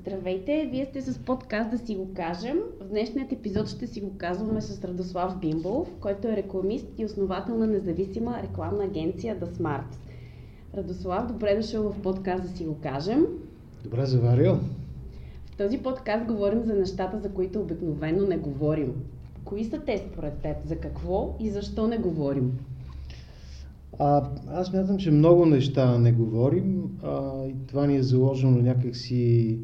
Здравейте, 0.00 0.68
вие 0.70 0.84
сте 0.84 1.02
с 1.02 1.18
подкаст 1.18 1.70
да 1.70 1.78
си 1.78 1.96
го 1.96 2.14
кажем. 2.14 2.58
В 2.80 2.88
днешният 2.88 3.32
епизод 3.32 3.68
ще 3.68 3.86
си 3.86 4.00
го 4.00 4.12
казваме 4.18 4.60
с 4.60 4.84
Радослав 4.84 5.38
Бимбов, 5.40 5.88
който 6.00 6.28
е 6.28 6.36
рекламист 6.36 6.86
и 6.98 7.04
основател 7.04 7.58
на 7.58 7.66
независима 7.66 8.42
рекламна 8.42 8.84
агенция 8.84 9.40
The 9.40 9.46
Smart. 9.46 9.96
Радослав, 10.76 11.32
добре 11.32 11.56
дошъл 11.56 11.92
в 11.92 12.02
подкаст 12.02 12.42
да 12.42 12.48
си 12.48 12.64
го 12.64 12.76
кажем. 12.82 13.26
Добре 13.84 14.06
заварил. 14.06 14.54
В 15.46 15.56
този 15.56 15.78
подкаст 15.78 16.26
говорим 16.26 16.62
за 16.64 16.74
нещата, 16.74 17.20
за 17.20 17.30
които 17.30 17.60
обикновено 17.60 18.26
не 18.26 18.36
говорим. 18.36 18.94
Кои 19.44 19.64
са 19.64 19.80
те 19.86 19.98
според 19.98 20.34
теб? 20.34 20.56
За 20.66 20.76
какво 20.76 21.36
и 21.40 21.50
защо 21.50 21.86
не 21.86 21.98
говорим? 21.98 22.58
А, 23.98 24.28
аз 24.48 24.72
мятам, 24.72 24.98
че 24.98 25.10
много 25.10 25.46
неща 25.46 25.98
не 25.98 26.12
говорим 26.12 26.98
а, 27.02 27.44
и 27.46 27.54
това 27.66 27.86
ни 27.86 27.96
е 27.96 28.02
заложено 28.02 28.62
някакси 28.62 29.58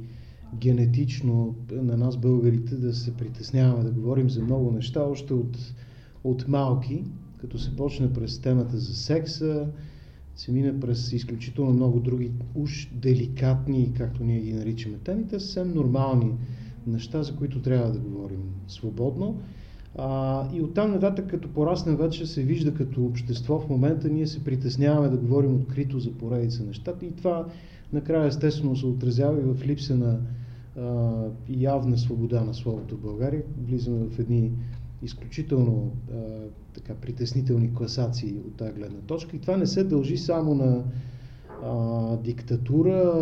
генетично 0.55 1.55
на 1.73 1.97
нас 1.97 2.17
българите 2.17 2.75
да 2.75 2.95
се 2.95 3.15
притесняваме 3.15 3.85
да 3.85 3.91
говорим 3.91 4.31
за 4.31 4.43
много 4.43 4.71
неща, 4.71 5.03
още 5.03 5.35
от, 5.35 5.59
от 6.25 6.49
малки, 6.49 7.05
като 7.39 7.59
се 7.59 7.77
почне 7.77 8.13
през 8.13 8.39
темата 8.39 8.79
за 8.79 8.95
секса, 8.95 9.69
се 10.37 10.53
мине 10.53 10.81
през 10.81 11.13
изключително 11.13 11.73
много 11.73 12.01
други 12.01 12.31
уж 12.55 12.91
деликатни, 12.93 13.93
както 13.97 14.25
ние 14.25 14.41
ги 14.41 14.53
наричаме 14.53 14.99
темите, 14.99 15.41
съвсем 15.41 15.75
нормални 15.75 16.33
неща, 16.87 17.23
за 17.23 17.37
които 17.37 17.63
трябва 17.63 17.93
да 17.93 17.99
говорим 17.99 18.43
свободно. 18.69 19.41
А, 19.99 20.49
и 20.55 20.61
оттам 20.61 20.91
нататък, 20.91 21.31
като 21.31 21.49
пораснем 21.49 21.97
вече, 21.97 22.27
се 22.27 22.43
вижда 22.43 22.75
като 22.75 23.05
общество 23.05 23.61
в 23.61 23.69
момента, 23.69 24.09
ние 24.09 24.27
се 24.27 24.45
притесняваме 24.45 25.09
да 25.09 25.17
говорим 25.17 25.55
открито 25.55 26.01
за 26.01 26.13
поредица 26.13 26.65
нещата 26.65 27.07
и 27.07 27.13
това 27.13 27.47
накрая 27.93 28.27
естествено 28.27 28.77
се 28.77 28.87
отразява 28.87 29.39
и 29.39 29.55
в 29.55 29.67
липса 29.67 29.97
на 29.97 30.19
явна 31.49 31.99
свобода 31.99 32.45
на 32.45 32.55
словото 32.55 32.97
в 32.97 33.01
България. 33.01 33.43
Влизаме 33.67 34.07
в 34.09 34.19
едни 34.19 34.53
изключително 35.03 35.93
а, 36.13 36.15
така, 36.75 36.95
притеснителни 36.95 37.75
класации 37.75 38.39
от 38.47 38.57
тази 38.57 38.73
гледна 38.73 38.99
точка. 38.99 39.37
И 39.37 39.41
това 39.41 39.57
не 39.57 39.67
се 39.67 39.85
дължи 39.85 40.17
само 40.17 40.55
на 40.55 40.85
а, 41.63 42.17
диктатура, 42.17 43.15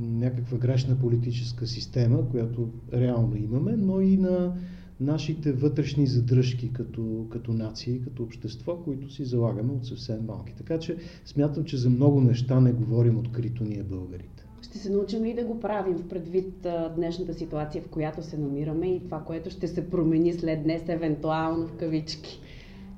някаква 0.00 0.58
грешна 0.58 0.98
политическа 0.98 1.66
система, 1.66 2.30
която 2.30 2.68
реално 2.92 3.36
имаме, 3.36 3.76
но 3.76 4.00
и 4.00 4.16
на 4.16 4.54
нашите 5.00 5.52
вътрешни 5.52 6.06
задръжки 6.06 6.72
като, 6.72 7.26
като 7.30 7.52
нации, 7.52 8.00
като 8.02 8.22
общество, 8.22 8.76
които 8.76 9.12
си 9.12 9.24
залагаме 9.24 9.72
от 9.72 9.86
съвсем 9.86 10.24
малки. 10.26 10.54
Така 10.54 10.78
че 10.78 10.96
смятам, 11.24 11.64
че 11.64 11.76
за 11.76 11.90
много 11.90 12.20
неща 12.20 12.60
не 12.60 12.72
говорим 12.72 13.18
открито 13.18 13.64
ние 13.64 13.82
българите. 13.82 14.41
Ще 14.62 14.78
се 14.78 14.90
научим 14.90 15.24
ли 15.24 15.34
да 15.34 15.44
го 15.44 15.60
правим 15.60 15.96
в 15.96 16.08
предвид 16.08 16.66
днешната 16.96 17.34
ситуация, 17.34 17.82
в 17.82 17.88
която 17.88 18.22
се 18.22 18.38
намираме 18.38 18.86
и 18.86 19.04
това, 19.04 19.20
което 19.20 19.50
ще 19.50 19.68
се 19.68 19.90
промени 19.90 20.32
след 20.32 20.62
днес, 20.62 20.82
евентуално 20.88 21.66
в 21.66 21.72
кавички? 21.72 22.40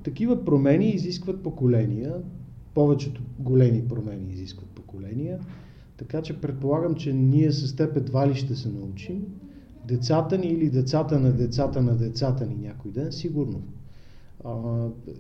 Такива 0.05 0.45
промени 0.45 0.91
изискват 0.91 1.43
поколения. 1.43 2.15
Повечето 2.75 3.23
големи 3.39 3.89
промени 3.89 4.33
изискват 4.33 4.69
поколения. 4.69 5.39
Така 5.97 6.23
че 6.23 6.41
предполагам, 6.41 6.95
че 6.95 7.13
ние 7.13 7.53
с 7.53 7.77
теб 7.77 7.97
едва 7.97 8.29
ли 8.29 8.35
ще 8.35 8.57
се 8.57 8.69
научим 8.69 9.27
децата 9.87 10.39
ни 10.39 10.47
или 10.47 10.71
децата 10.71 11.21
на 11.21 11.33
децата 11.33 11.83
на 11.83 11.97
децата 11.97 12.47
ни 12.47 12.57
някой 12.57 12.91
ден, 12.91 13.13
сигурно. 13.13 13.63
А, 14.45 14.53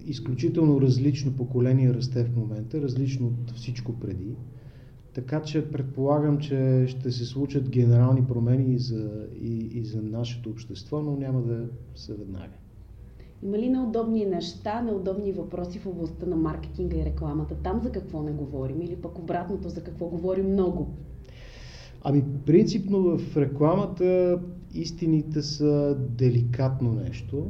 изключително 0.06 0.80
различно 0.80 1.32
поколение 1.32 1.94
расте 1.94 2.24
в 2.24 2.36
момента, 2.36 2.82
различно 2.82 3.26
от 3.26 3.50
всичко 3.56 3.92
преди. 4.00 4.34
Така 5.14 5.42
че 5.42 5.70
предполагам, 5.70 6.38
че 6.38 6.84
ще 6.88 7.10
се 7.10 7.24
случат 7.24 7.70
генерални 7.70 8.24
промени 8.26 8.74
и 8.74 8.78
за, 8.78 9.26
и, 9.40 9.58
и 9.58 9.84
за 9.84 10.02
нашето 10.02 10.50
общество, 10.50 11.00
но 11.00 11.16
няма 11.16 11.42
да 11.42 11.66
се 11.94 12.14
веднага. 12.14 12.52
Има 13.42 13.58
ли 13.58 13.68
неудобни 13.68 14.26
неща, 14.26 14.82
неудобни 14.82 15.32
въпроси 15.32 15.78
в 15.78 15.86
областта 15.86 16.26
на 16.26 16.36
маркетинга 16.36 16.96
и 16.96 17.04
рекламата? 17.04 17.54
Там 17.62 17.80
за 17.82 17.92
какво 17.92 18.22
не 18.22 18.32
говорим 18.32 18.82
или 18.82 18.96
пък 18.96 19.18
обратното, 19.18 19.68
за 19.68 19.82
какво 19.82 20.06
говорим 20.06 20.52
много? 20.52 20.88
Ами, 22.02 22.24
принципно 22.46 23.18
в 23.18 23.36
рекламата 23.36 24.40
истините 24.74 25.42
са 25.42 25.96
деликатно 25.98 26.92
нещо. 26.92 27.46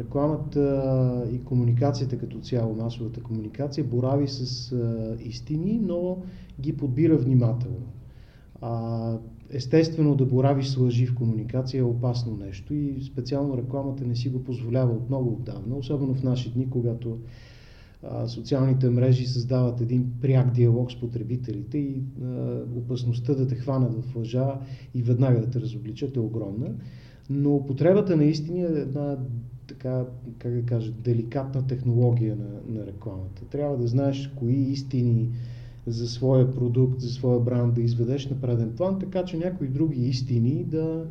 Рекламата 0.00 1.26
и 1.32 1.44
комуникацията 1.44 2.18
като 2.18 2.40
цяло, 2.40 2.74
масовата 2.74 3.22
комуникация, 3.22 3.84
борави 3.84 4.28
с 4.28 4.72
а, 4.72 5.16
истини, 5.22 5.80
но 5.82 6.18
ги 6.60 6.76
подбира 6.76 7.16
внимателно. 7.16 7.86
А, 8.60 9.16
естествено 9.50 10.14
да 10.14 10.26
боравиш 10.26 10.68
с 10.68 10.76
лъжи 10.76 11.06
в 11.06 11.14
комуникация 11.14 11.80
е 11.80 11.82
опасно 11.82 12.36
нещо 12.36 12.74
и 12.74 13.02
специално 13.02 13.56
рекламата 13.56 14.04
не 14.06 14.16
си 14.16 14.28
го 14.28 14.44
позволява 14.44 14.92
от 14.92 15.08
много 15.08 15.32
отдавна, 15.32 15.76
особено 15.76 16.14
в 16.14 16.22
наши 16.22 16.52
дни, 16.52 16.70
когато 16.70 17.18
социалните 18.26 18.90
мрежи 18.90 19.26
създават 19.26 19.80
един 19.80 20.12
пряк 20.20 20.50
диалог 20.52 20.92
с 20.92 21.00
потребителите 21.00 21.78
и 21.78 22.02
а, 22.22 22.58
опасността 22.76 23.34
да 23.34 23.48
те 23.48 23.54
хванат 23.54 24.04
в 24.04 24.16
лъжа 24.16 24.60
и 24.94 25.02
веднага 25.02 25.40
да 25.40 25.50
те 25.50 25.60
разобличат 25.60 26.16
е 26.16 26.20
огромна. 26.20 26.74
Но 27.30 27.66
потребата 27.66 28.16
наистина 28.16 28.58
е 28.58 28.80
една 28.80 29.18
така, 29.70 30.04
как 30.38 30.54
да 30.54 30.62
кажа, 30.66 30.92
деликатна 30.92 31.66
технология 31.66 32.36
на, 32.36 32.78
на 32.78 32.86
рекламата. 32.86 33.44
Трябва 33.50 33.76
да 33.76 33.86
знаеш 33.86 34.32
кои 34.38 34.54
истини 34.54 35.28
за 35.86 36.08
своя 36.08 36.54
продукт, 36.54 37.00
за 37.00 37.08
своя 37.08 37.40
бранд 37.40 37.74
да 37.74 37.80
изведеш 37.80 38.30
на 38.30 38.40
преден 38.40 38.72
план, 38.76 38.98
така 38.98 39.24
че 39.24 39.36
някои 39.36 39.68
други 39.68 40.08
истини 40.08 40.64
да 40.64 41.06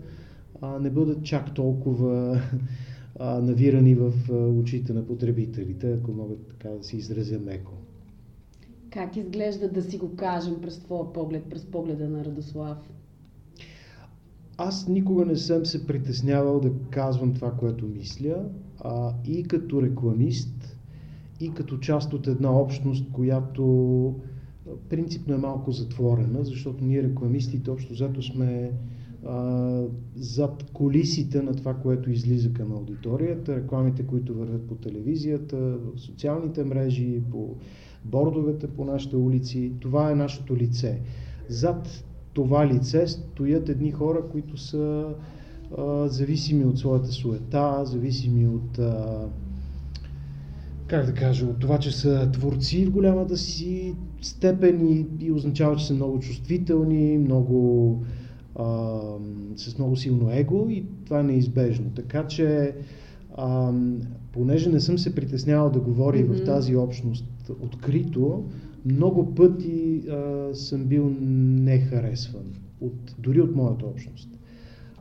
а, 0.61 0.79
не 0.79 0.89
бъдат 0.89 1.23
чак 1.23 1.53
толкова 1.53 2.41
а, 3.19 3.39
навирани 3.41 3.95
в 3.95 4.13
а, 4.31 4.33
очите 4.33 4.93
на 4.93 5.07
потребителите, 5.07 5.93
ако 5.93 6.11
мога 6.11 6.35
така 6.49 6.69
да 6.69 6.83
си 6.83 6.97
изразя 6.97 7.39
меко. 7.39 7.71
Как 8.89 9.15
изглежда 9.15 9.69
да 9.69 9.81
си 9.81 9.97
го 9.97 10.15
кажем 10.15 10.61
през 10.61 10.79
твоя 10.79 11.13
поглед, 11.13 11.43
през 11.49 11.65
погледа 11.65 12.09
на 12.09 12.25
Радослав? 12.25 12.77
Аз 14.61 14.87
никога 14.87 15.25
не 15.25 15.35
съм 15.35 15.65
се 15.65 15.87
притеснявал 15.87 16.59
да 16.59 16.71
казвам 16.89 17.33
това, 17.33 17.51
което 17.51 17.87
мисля, 17.87 18.45
а, 18.79 19.13
и 19.25 19.43
като 19.43 19.81
рекламист, 19.81 20.77
и 21.39 21.53
като 21.53 21.77
част 21.77 22.13
от 22.13 22.27
една 22.27 22.59
общност, 22.59 23.11
която 23.11 24.15
принципно 24.89 25.33
е 25.33 25.37
малко 25.37 25.71
затворена, 25.71 26.43
защото 26.43 26.83
ние 26.83 27.03
рекламистите 27.03 27.71
общо 27.71 27.93
зато 27.93 28.21
сме 28.21 28.71
а, 29.25 29.83
зад 30.15 30.63
колисите 30.73 31.41
на 31.41 31.55
това, 31.55 31.73
което 31.73 32.11
излиза 32.11 32.53
към 32.53 32.71
аудиторията, 32.71 33.55
рекламите, 33.55 34.03
които 34.03 34.33
вървят 34.33 34.67
по 34.67 34.75
телевизията, 34.75 35.57
в 35.57 35.99
социалните 35.99 36.63
мрежи, 36.63 37.21
по 37.31 37.55
бордовете 38.05 38.67
по 38.67 38.85
нашите 38.85 39.15
улици. 39.15 39.71
Това 39.79 40.11
е 40.11 40.15
нашето 40.15 40.57
лице. 40.57 41.01
Зад 41.49 42.03
това 42.33 42.67
лице 42.67 43.07
стоят 43.07 43.69
едни 43.69 43.91
хора, 43.91 44.21
които 44.31 44.57
са 44.57 45.05
а, 45.77 46.07
зависими 46.07 46.65
от 46.65 46.77
своята 46.77 47.07
суета, 47.07 47.81
зависими 47.85 48.47
от 48.47 48.79
а, 48.79 49.25
как 50.87 51.05
да 51.05 51.13
кажа, 51.13 51.45
от 51.45 51.59
това, 51.59 51.79
че 51.79 51.91
са 51.91 52.29
творци 52.31 52.85
в 52.85 52.91
голямата 52.91 53.37
си 53.37 53.95
степен 54.21 54.87
и, 54.87 55.25
и 55.25 55.31
означава, 55.31 55.75
че 55.75 55.87
са 55.87 55.93
много 55.93 56.19
чувствителни, 56.19 57.17
много 57.17 58.03
а, 58.55 58.99
с 59.55 59.77
много 59.77 59.95
силно 59.95 60.31
его 60.31 60.67
и 60.69 60.85
това 61.05 61.19
е 61.19 61.23
неизбежно. 61.23 61.89
Така 61.95 62.27
че, 62.27 62.75
а, 63.37 63.73
понеже 64.31 64.69
не 64.69 64.79
съм 64.79 64.97
се 64.97 65.15
притеснявал 65.15 65.69
да 65.69 65.79
говоря 65.79 66.17
mm-hmm. 66.17 66.43
в 66.43 66.45
тази 66.45 66.75
общност 66.75 67.51
открито, 67.61 68.43
много 68.85 69.35
пъти 69.35 70.03
а, 70.09 70.49
съм 70.53 70.85
бил 70.85 71.15
нехаресван, 71.19 72.53
от, 72.81 73.15
дори 73.19 73.41
от 73.41 73.55
моята 73.55 73.85
общност. 73.85 74.29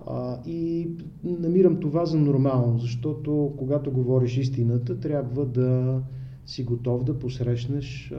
А, 0.06 0.38
и 0.46 0.88
намирам 1.24 1.80
това 1.80 2.06
за 2.06 2.18
нормално, 2.18 2.78
защото 2.78 3.54
когато 3.58 3.90
говориш 3.90 4.38
истината, 4.38 5.00
трябва 5.00 5.46
да 5.46 6.00
си 6.46 6.64
готов 6.64 7.04
да 7.04 7.18
посрещнеш 7.18 8.12
а, 8.12 8.18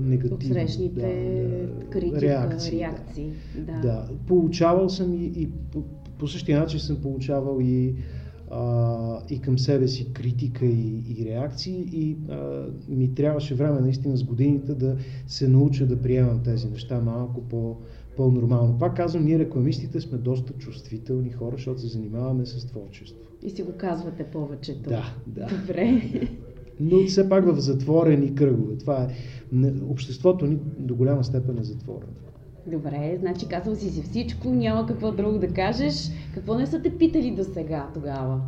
негативни 0.00 0.38
Посрещните 0.38 1.00
да, 1.00 1.76
да, 1.76 1.90
критика, 1.90 2.20
реакции. 2.20 2.78
реакции 2.78 3.32
да. 3.56 3.72
Да. 3.72 3.80
да. 3.80 4.08
Получавал 4.26 4.88
съм 4.88 5.14
и, 5.14 5.24
и 5.24 5.50
по, 5.72 5.82
по 6.18 6.28
същия 6.28 6.60
начин 6.60 6.80
съм 6.80 6.96
получавал 6.96 7.58
и, 7.60 7.94
а, 8.50 9.22
и 9.30 9.40
към 9.40 9.58
себе 9.58 9.88
си 9.88 10.12
критика 10.12 10.66
и, 10.66 11.02
и 11.08 11.24
реакции 11.24 11.84
и 11.92 12.16
а, 12.30 12.66
ми 12.88 13.14
трябваше 13.14 13.54
време 13.54 13.80
наистина 13.80 14.16
с 14.16 14.24
годините 14.24 14.74
да 14.74 14.96
се 15.26 15.48
науча 15.48 15.86
да 15.86 16.02
приемам 16.02 16.42
тези 16.42 16.68
неща 16.68 17.00
малко 17.00 17.40
по, 17.40 17.76
по-нормално. 18.16 18.78
Пак 18.78 18.96
казвам, 18.96 19.24
ние 19.24 19.38
рекламистите 19.38 20.00
сме 20.00 20.18
доста 20.18 20.52
чувствителни 20.52 21.30
хора, 21.30 21.56
защото 21.56 21.80
се 21.80 21.86
занимаваме 21.86 22.46
с 22.46 22.66
творчество. 22.66 23.20
И 23.42 23.50
си 23.50 23.62
го 23.62 23.72
казвате 23.72 24.24
повечето. 24.24 24.88
Да, 24.88 25.14
да. 25.26 25.46
Добре 25.46 26.02
но 26.80 27.06
все 27.06 27.28
пак 27.28 27.44
в 27.44 27.60
затворени 27.60 28.34
кръгове. 28.34 28.76
Това 28.76 29.02
е. 29.02 29.08
Обществото 29.88 30.46
ни 30.46 30.58
до 30.78 30.94
голяма 30.94 31.24
степен 31.24 31.58
е 31.58 31.62
затворено. 31.62 32.12
Добре, 32.66 33.16
значи 33.20 33.48
казал 33.48 33.74
си 33.74 33.90
си 33.90 34.02
всичко, 34.02 34.48
няма 34.48 34.86
какво 34.86 35.12
друго 35.12 35.38
да 35.38 35.48
кажеш. 35.48 35.94
Какво 36.34 36.54
не 36.54 36.66
са 36.66 36.82
те 36.82 36.98
питали 36.98 37.30
до 37.30 37.44
сега 37.44 37.88
тогава? 37.94 38.40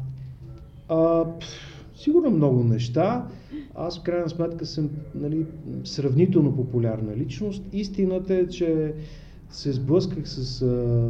А, 0.88 1.24
сигурно 1.96 2.30
много 2.30 2.64
неща. 2.64 3.26
Аз 3.74 4.00
в 4.00 4.02
крайна 4.02 4.28
сметка 4.28 4.66
съм 4.66 4.90
нали, 5.14 5.46
сравнително 5.84 6.56
популярна 6.56 7.16
личност. 7.16 7.64
Истината 7.72 8.34
е, 8.34 8.48
че 8.48 8.94
се 9.50 9.72
сблъсках 9.72 10.28
с 10.28 10.62
а, 10.62 11.08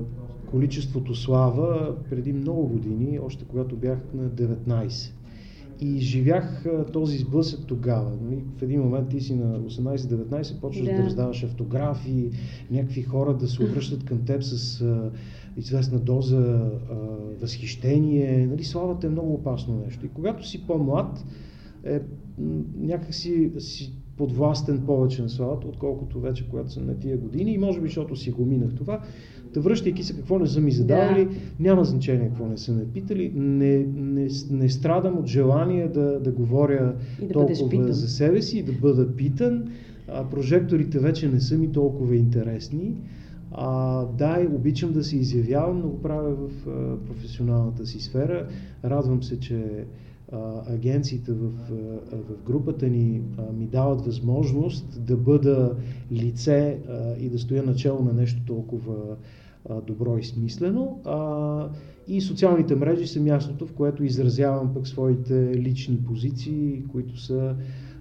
количеството 0.50 1.14
слава 1.14 1.94
преди 2.10 2.32
много 2.32 2.66
години, 2.66 3.18
още 3.18 3.44
когато 3.44 3.76
бях 3.76 3.98
на 4.14 4.30
19. 4.30 5.12
И 5.84 6.00
живях 6.00 6.64
този 6.92 7.18
сблъсък 7.18 7.66
тогава. 7.66 8.10
Нали, 8.22 8.42
в 8.58 8.62
един 8.62 8.80
момент 8.80 9.08
ти 9.08 9.20
си 9.20 9.34
на 9.34 9.60
18-19, 9.60 10.60
почваш 10.60 10.86
да. 10.86 10.96
да 10.96 11.02
раздаваш 11.02 11.44
автографи, 11.44 12.30
някакви 12.70 13.02
хора 13.02 13.36
да 13.36 13.48
се 13.48 13.64
обръщат 13.64 14.04
към 14.04 14.24
теб 14.24 14.42
с 14.42 14.80
а, 14.80 15.10
известна 15.56 15.98
доза 15.98 16.70
а, 16.90 16.94
възхищение. 17.40 18.46
Нали, 18.46 18.64
славата 18.64 19.06
е 19.06 19.10
много 19.10 19.34
опасно 19.34 19.82
нещо. 19.86 20.06
И 20.06 20.08
когато 20.08 20.48
си 20.48 20.66
по-млад, 20.66 21.24
е 21.84 22.00
някакси 22.78 23.52
си 23.58 24.01
подвластен 24.22 24.82
повече 24.86 25.22
на 25.22 25.28
славата, 25.28 25.66
отколкото 25.68 26.20
вече, 26.20 26.48
когато 26.48 26.72
съм 26.72 26.86
на 26.86 26.98
тия 26.98 27.16
години 27.16 27.52
и 27.52 27.58
може 27.58 27.80
би, 27.80 27.86
защото 27.86 28.16
си 28.16 28.30
го 28.30 28.44
минах 28.46 28.74
това, 28.74 29.00
да 29.54 29.60
връщайки 29.60 30.02
се 30.02 30.16
какво 30.16 30.38
не 30.38 30.46
са 30.46 30.60
ми 30.60 30.70
задавали, 30.72 31.24
да. 31.24 31.30
няма 31.60 31.84
значение 31.84 32.28
какво 32.28 32.46
не 32.46 32.58
са 32.58 32.72
ме 32.72 32.84
питали, 32.84 33.32
не, 33.34 33.78
не, 33.96 34.28
не 34.50 34.68
страдам 34.68 35.18
от 35.18 35.26
желание 35.26 35.88
да, 35.88 36.20
да 36.20 36.30
говоря 36.32 36.94
да 37.22 37.28
толкова 37.28 37.92
за 37.92 38.08
себе 38.08 38.42
си 38.42 38.58
и 38.58 38.62
да 38.62 38.72
бъда 38.72 39.16
питан. 39.16 39.64
А, 40.08 40.24
прожекторите 40.24 40.98
вече 40.98 41.28
не 41.28 41.40
са 41.40 41.58
ми 41.58 41.72
толкова 41.72 42.16
интересни. 42.16 42.96
А, 43.50 44.04
да, 44.04 44.46
обичам 44.54 44.92
да 44.92 45.04
се 45.04 45.16
изявявам, 45.16 45.78
но 45.78 45.88
го 45.88 46.02
правя 46.02 46.34
в 46.34 46.68
а, 46.68 47.06
професионалната 47.06 47.86
си 47.86 48.00
сфера. 48.00 48.46
Радвам 48.84 49.22
се, 49.22 49.40
че 49.40 49.84
агенциите 50.66 51.32
в, 51.32 51.50
в 52.12 52.44
групата 52.46 52.88
ни 52.88 53.22
ми 53.54 53.66
дават 53.66 54.00
възможност 54.00 55.04
да 55.04 55.16
бъда 55.16 55.76
лице 56.12 56.78
и 57.20 57.28
да 57.28 57.38
стоя 57.38 57.62
начало 57.62 58.02
на 58.02 58.12
нещо 58.12 58.40
толкова 58.46 59.16
добро 59.86 60.18
и 60.18 60.24
смислено. 60.24 61.00
И 62.08 62.20
социалните 62.20 62.76
мрежи 62.76 63.06
са 63.06 63.20
мястото, 63.20 63.66
в 63.66 63.72
което 63.72 64.04
изразявам 64.04 64.74
пък 64.74 64.86
своите 64.86 65.54
лични 65.54 66.04
позиции, 66.04 66.84
които 66.92 67.20
са 67.20 67.54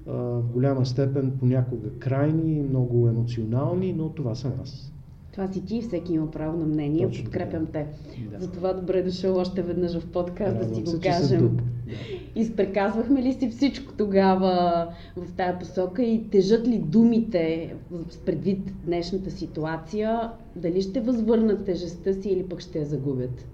в 0.06 0.44
голяма 0.54 0.86
степен 0.86 1.32
понякога 1.40 1.90
крайни, 2.00 2.62
много 2.70 3.08
емоционални, 3.08 3.94
но 3.94 4.10
това 4.10 4.36
съм 4.36 4.52
аз. 4.62 4.91
Това 5.32 5.48
си 5.48 5.66
ти, 5.66 5.82
всеки 5.82 6.14
има 6.14 6.32
право 6.32 6.58
на 6.58 6.66
мнение, 6.66 7.08
Точно 7.08 7.24
подкрепям 7.24 7.66
те. 7.66 7.88
Да. 8.32 8.40
Затова 8.40 8.74
добре 8.74 9.04
дошъл 9.04 9.38
още 9.38 9.62
веднъж 9.62 10.00
в 10.00 10.08
подкаст 10.08 10.60
да, 10.60 10.66
да 10.66 10.76
си 10.76 10.82
го 10.82 11.02
кажем. 11.04 11.58
Да. 11.58 11.64
Изпреказвахме 12.36 13.22
ли 13.22 13.34
си 13.34 13.50
всичко 13.50 13.94
тогава 13.98 14.88
в 15.16 15.34
тая 15.38 15.60
посока 15.60 16.04
и 16.04 16.30
тежат 16.30 16.68
ли 16.68 16.78
думите 16.78 17.74
предвид 18.26 18.74
днешната 18.86 19.32
ситуация? 19.32 20.32
Дали 20.56 20.82
ще 20.82 21.02
възвърнат 21.02 21.66
тежестта 21.66 22.14
си 22.14 22.30
или 22.30 22.44
пък 22.44 22.60
ще 22.60 22.80
я 22.80 22.86
загубят? 22.86 23.48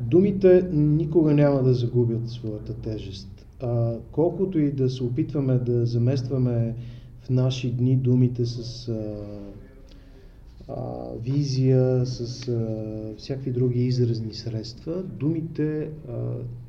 Думите 0.00 0.68
никога 0.72 1.32
няма 1.32 1.62
да 1.62 1.74
загубят 1.74 2.28
своята 2.28 2.74
тежест. 2.74 3.46
А, 3.62 3.94
колкото 4.12 4.58
и 4.58 4.72
да 4.72 4.90
се 4.90 5.04
опитваме 5.04 5.58
да 5.58 5.86
заместваме 5.86 6.74
в 7.20 7.30
наши 7.30 7.70
дни 7.70 7.96
думите 7.96 8.46
с 8.46 8.88
а, 8.88 9.16
визия, 11.22 12.06
с 12.06 12.48
а, 12.48 13.14
всякакви 13.16 13.50
други 13.50 13.84
изразни 13.84 14.34
средства, 14.34 15.02
думите 15.02 15.82
а, 15.82 16.12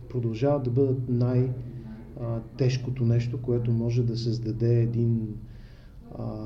продължават 0.10 0.64
да 0.64 0.70
бъдат 0.70 1.10
най-тежкото 1.10 3.06
нещо, 3.06 3.42
което 3.42 3.72
може 3.72 4.04
да 4.04 4.18
създаде 4.18 4.82
един, 4.82 5.28
а, 6.18 6.46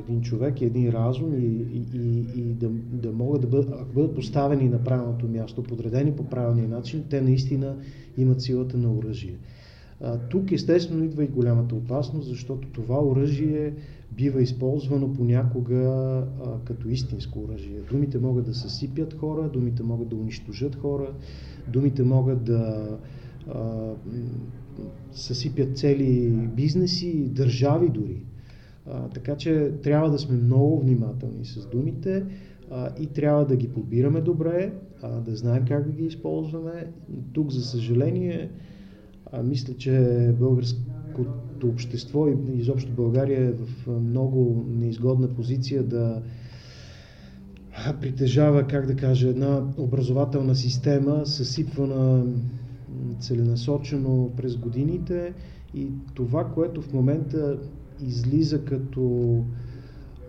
един 0.00 0.20
човек 0.20 0.62
един 0.62 0.90
разум 0.90 1.34
и, 1.34 1.46
и, 1.46 1.84
и, 1.94 2.26
и 2.36 2.42
да, 2.42 2.68
да 2.92 3.12
могат 3.12 3.40
да 3.40 3.46
бъдат, 3.46 3.70
ако 3.70 3.92
бъдат 3.92 4.14
поставени 4.14 4.68
на 4.68 4.84
правилното 4.84 5.28
място, 5.28 5.62
подредени 5.62 6.16
по 6.16 6.24
правилния 6.24 6.68
начин, 6.68 7.04
те 7.10 7.20
наистина 7.20 7.76
имат 8.18 8.42
силата 8.42 8.76
на 8.76 8.92
оръжие. 8.92 9.36
А, 10.00 10.18
тук 10.18 10.52
естествено 10.52 11.04
идва 11.04 11.24
и 11.24 11.28
голямата 11.28 11.74
опасност, 11.74 12.28
защото 12.28 12.68
това 12.68 13.04
оръжие 13.04 13.74
бива 14.12 14.42
използвано 14.42 15.12
понякога 15.12 15.76
а, 15.76 16.24
като 16.64 16.88
истинско 16.88 17.38
оръжие. 17.38 17.80
Думите 17.90 18.18
могат 18.18 18.44
да 18.46 18.54
съсипят 18.54 19.14
хора, 19.14 19.48
думите 19.48 19.82
могат 19.82 20.08
да 20.08 20.16
унищожат 20.16 20.76
хора, 20.76 21.14
думите 21.68 22.02
могат 22.02 22.44
да 22.44 22.88
а, 23.54 23.92
съсипят 25.12 25.76
цели 25.76 26.30
бизнеси, 26.56 27.28
държави 27.28 27.88
дори. 27.88 28.22
А, 28.86 29.08
така 29.08 29.36
че 29.36 29.72
трябва 29.82 30.10
да 30.10 30.18
сме 30.18 30.36
много 30.36 30.80
внимателни 30.80 31.44
с 31.44 31.66
думите 31.66 32.24
а, 32.70 32.90
и 33.00 33.06
трябва 33.06 33.46
да 33.46 33.56
ги 33.56 33.68
подбираме 33.68 34.20
добре, 34.20 34.72
а, 35.02 35.20
да 35.20 35.36
знаем 35.36 35.64
как 35.68 35.86
да 35.86 35.92
ги 35.92 36.04
използваме. 36.04 36.92
Тук, 37.32 37.50
за 37.50 37.64
съжаление, 37.64 38.50
а, 39.32 39.42
мисля, 39.42 39.74
че 39.74 39.92
българското 41.22 41.68
общество 41.68 42.28
и 42.28 42.36
изобщо 42.54 42.92
България 42.92 43.48
е 43.48 43.52
в 43.52 43.86
много 44.00 44.64
неизгодна 44.68 45.28
позиция 45.28 45.82
да 45.82 46.22
притежава, 48.00 48.66
как 48.66 48.86
да 48.86 48.96
кажа, 48.96 49.28
една 49.28 49.62
образователна 49.76 50.54
система, 50.54 51.26
съсипвана 51.26 52.24
целенасочено 53.20 54.30
през 54.36 54.56
годините. 54.56 55.34
И 55.74 55.88
това, 56.14 56.44
което 56.44 56.82
в 56.82 56.92
момента 56.92 57.58
излиза 58.00 58.64
като, 58.64 59.44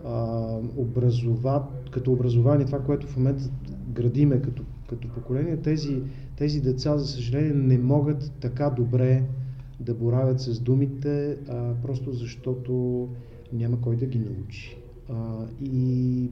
а, 0.06 0.46
образова, 0.76 1.66
като 1.90 2.12
образование, 2.12 2.66
това, 2.66 2.80
което 2.80 3.06
в 3.06 3.16
момента 3.16 3.44
градиме 3.92 4.42
като, 4.42 4.62
като 4.88 5.08
поколение, 5.08 5.56
тези, 5.56 6.02
тези 6.36 6.60
деца, 6.60 6.98
за 6.98 7.06
съжаление, 7.06 7.52
не 7.52 7.78
могат 7.78 8.32
така 8.40 8.70
добре 8.70 9.22
да 9.80 9.94
боравят 9.94 10.40
с 10.40 10.60
думите, 10.60 11.38
а, 11.48 11.74
просто 11.82 12.12
защото 12.12 13.08
няма 13.52 13.80
кой 13.80 13.96
да 13.96 14.06
ги 14.06 14.18
научи. 14.18 14.78
А, 15.08 15.46
и 15.62 16.30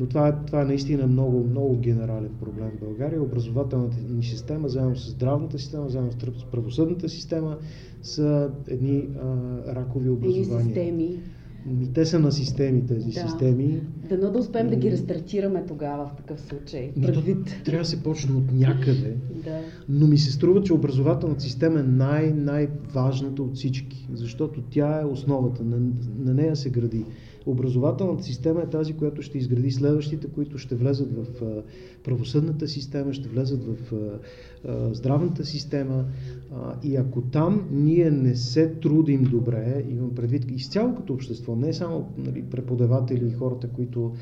но 0.00 0.06
това 0.06 0.28
е, 0.28 0.32
това 0.46 0.62
е 0.62 0.64
наистина 0.64 1.06
много, 1.06 1.44
много 1.44 1.76
генерален 1.76 2.30
проблем 2.40 2.70
в 2.76 2.80
България. 2.80 3.22
Образователната 3.22 3.96
ни 4.10 4.22
система, 4.22 4.68
заедно 4.68 4.96
с 4.96 5.10
здравната 5.10 5.58
система, 5.58 5.88
заедно 5.88 6.12
с 6.12 6.44
правосъдната 6.52 7.08
система, 7.08 7.58
са 8.02 8.50
едни 8.68 9.08
а, 9.22 9.74
ракови 9.74 10.08
образования. 10.08 10.64
Или 10.64 10.74
системи. 10.74 11.18
Ми, 11.66 11.92
те 11.92 12.06
са 12.06 12.18
на 12.18 12.32
системи, 12.32 12.86
тези 12.86 13.10
да. 13.10 13.20
системи. 13.20 13.80
Дано 14.08 14.30
да 14.30 14.38
успеем 14.38 14.68
да 14.68 14.76
ги 14.76 14.90
рестартираме 14.90 15.64
тогава 15.68 16.06
в 16.06 16.16
такъв 16.16 16.40
случай. 16.40 16.92
Предвид. 17.02 17.62
Трябва 17.64 17.82
да 17.82 17.88
се 17.88 18.02
почне 18.02 18.36
от 18.36 18.52
някъде. 18.52 19.16
да. 19.44 19.60
Но 19.88 20.06
ми 20.06 20.18
се 20.18 20.32
струва, 20.32 20.62
че 20.62 20.72
образователната 20.72 21.42
система 21.42 21.80
е 21.80 21.82
най- 21.82 22.32
най-важната 22.32 23.42
от 23.42 23.54
всички, 23.54 24.08
защото 24.12 24.62
тя 24.70 25.00
е 25.00 25.04
основата. 25.04 25.64
На, 25.64 25.76
на 26.18 26.34
нея 26.34 26.56
се 26.56 26.70
гради. 26.70 27.04
Образователната 27.46 28.22
система 28.22 28.62
е 28.62 28.66
тази, 28.66 28.92
която 28.92 29.22
ще 29.22 29.38
изгради 29.38 29.70
следващите, 29.70 30.26
които 30.28 30.58
ще 30.58 30.74
влезат 30.74 31.08
в 31.12 31.42
правосъдната 32.04 32.68
система, 32.68 33.12
ще 33.12 33.28
влезат 33.28 33.64
в 33.64 33.76
здравната 34.92 35.44
система. 35.44 36.04
И 36.82 36.96
ако 36.96 37.20
там 37.20 37.68
ние 37.70 38.10
не 38.10 38.36
се 38.36 38.68
трудим 38.68 39.24
добре, 39.24 39.84
имам 39.90 40.14
предвид 40.14 40.50
изцяло 40.50 40.94
като 40.94 41.12
общество, 41.12 41.56
не 41.56 41.72
само 41.72 42.08
нали, 42.18 42.42
преподаватели 42.42 43.26
и 43.26 43.32
хората, 43.32 43.68
които 43.68 44.12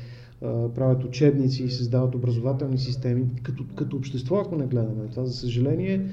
правят 0.75 1.03
учебници 1.03 1.63
и 1.63 1.69
създават 1.69 2.15
образователни 2.15 2.77
системи, 2.77 3.25
като, 3.43 3.63
като 3.75 3.97
общество, 3.97 4.35
ако 4.35 4.55
не 4.55 4.67
гледаме 4.67 5.07
това, 5.11 5.25
за 5.25 5.33
съжаление, 5.33 6.05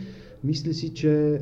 мисля 0.46 0.72
си, 0.72 0.94
че 0.94 1.40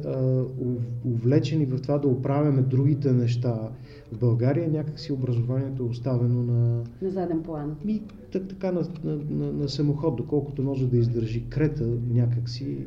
увлечени 1.05 1.67
в 1.67 1.83
това 1.83 1.99
да 1.99 2.09
оправяме 2.09 2.63
другите 2.63 3.13
неща 3.13 3.69
в 4.13 4.19
България, 4.19 4.69
някакси 4.71 5.13
образованието 5.13 5.83
е 5.83 5.87
оставено 5.87 6.43
на... 6.43 6.85
На 7.03 7.11
заден 7.11 7.43
план. 7.43 7.77
И 7.89 8.03
так, 8.33 8.49
така 8.49 8.73
на, 8.73 8.81
на, 9.05 9.17
на, 9.31 9.53
на 9.53 9.69
самоход, 9.69 10.17
доколкото 10.17 10.63
може 10.63 10.87
да 10.87 10.97
издържи 10.97 11.45
крета 11.49 11.87
някакси 12.11 12.79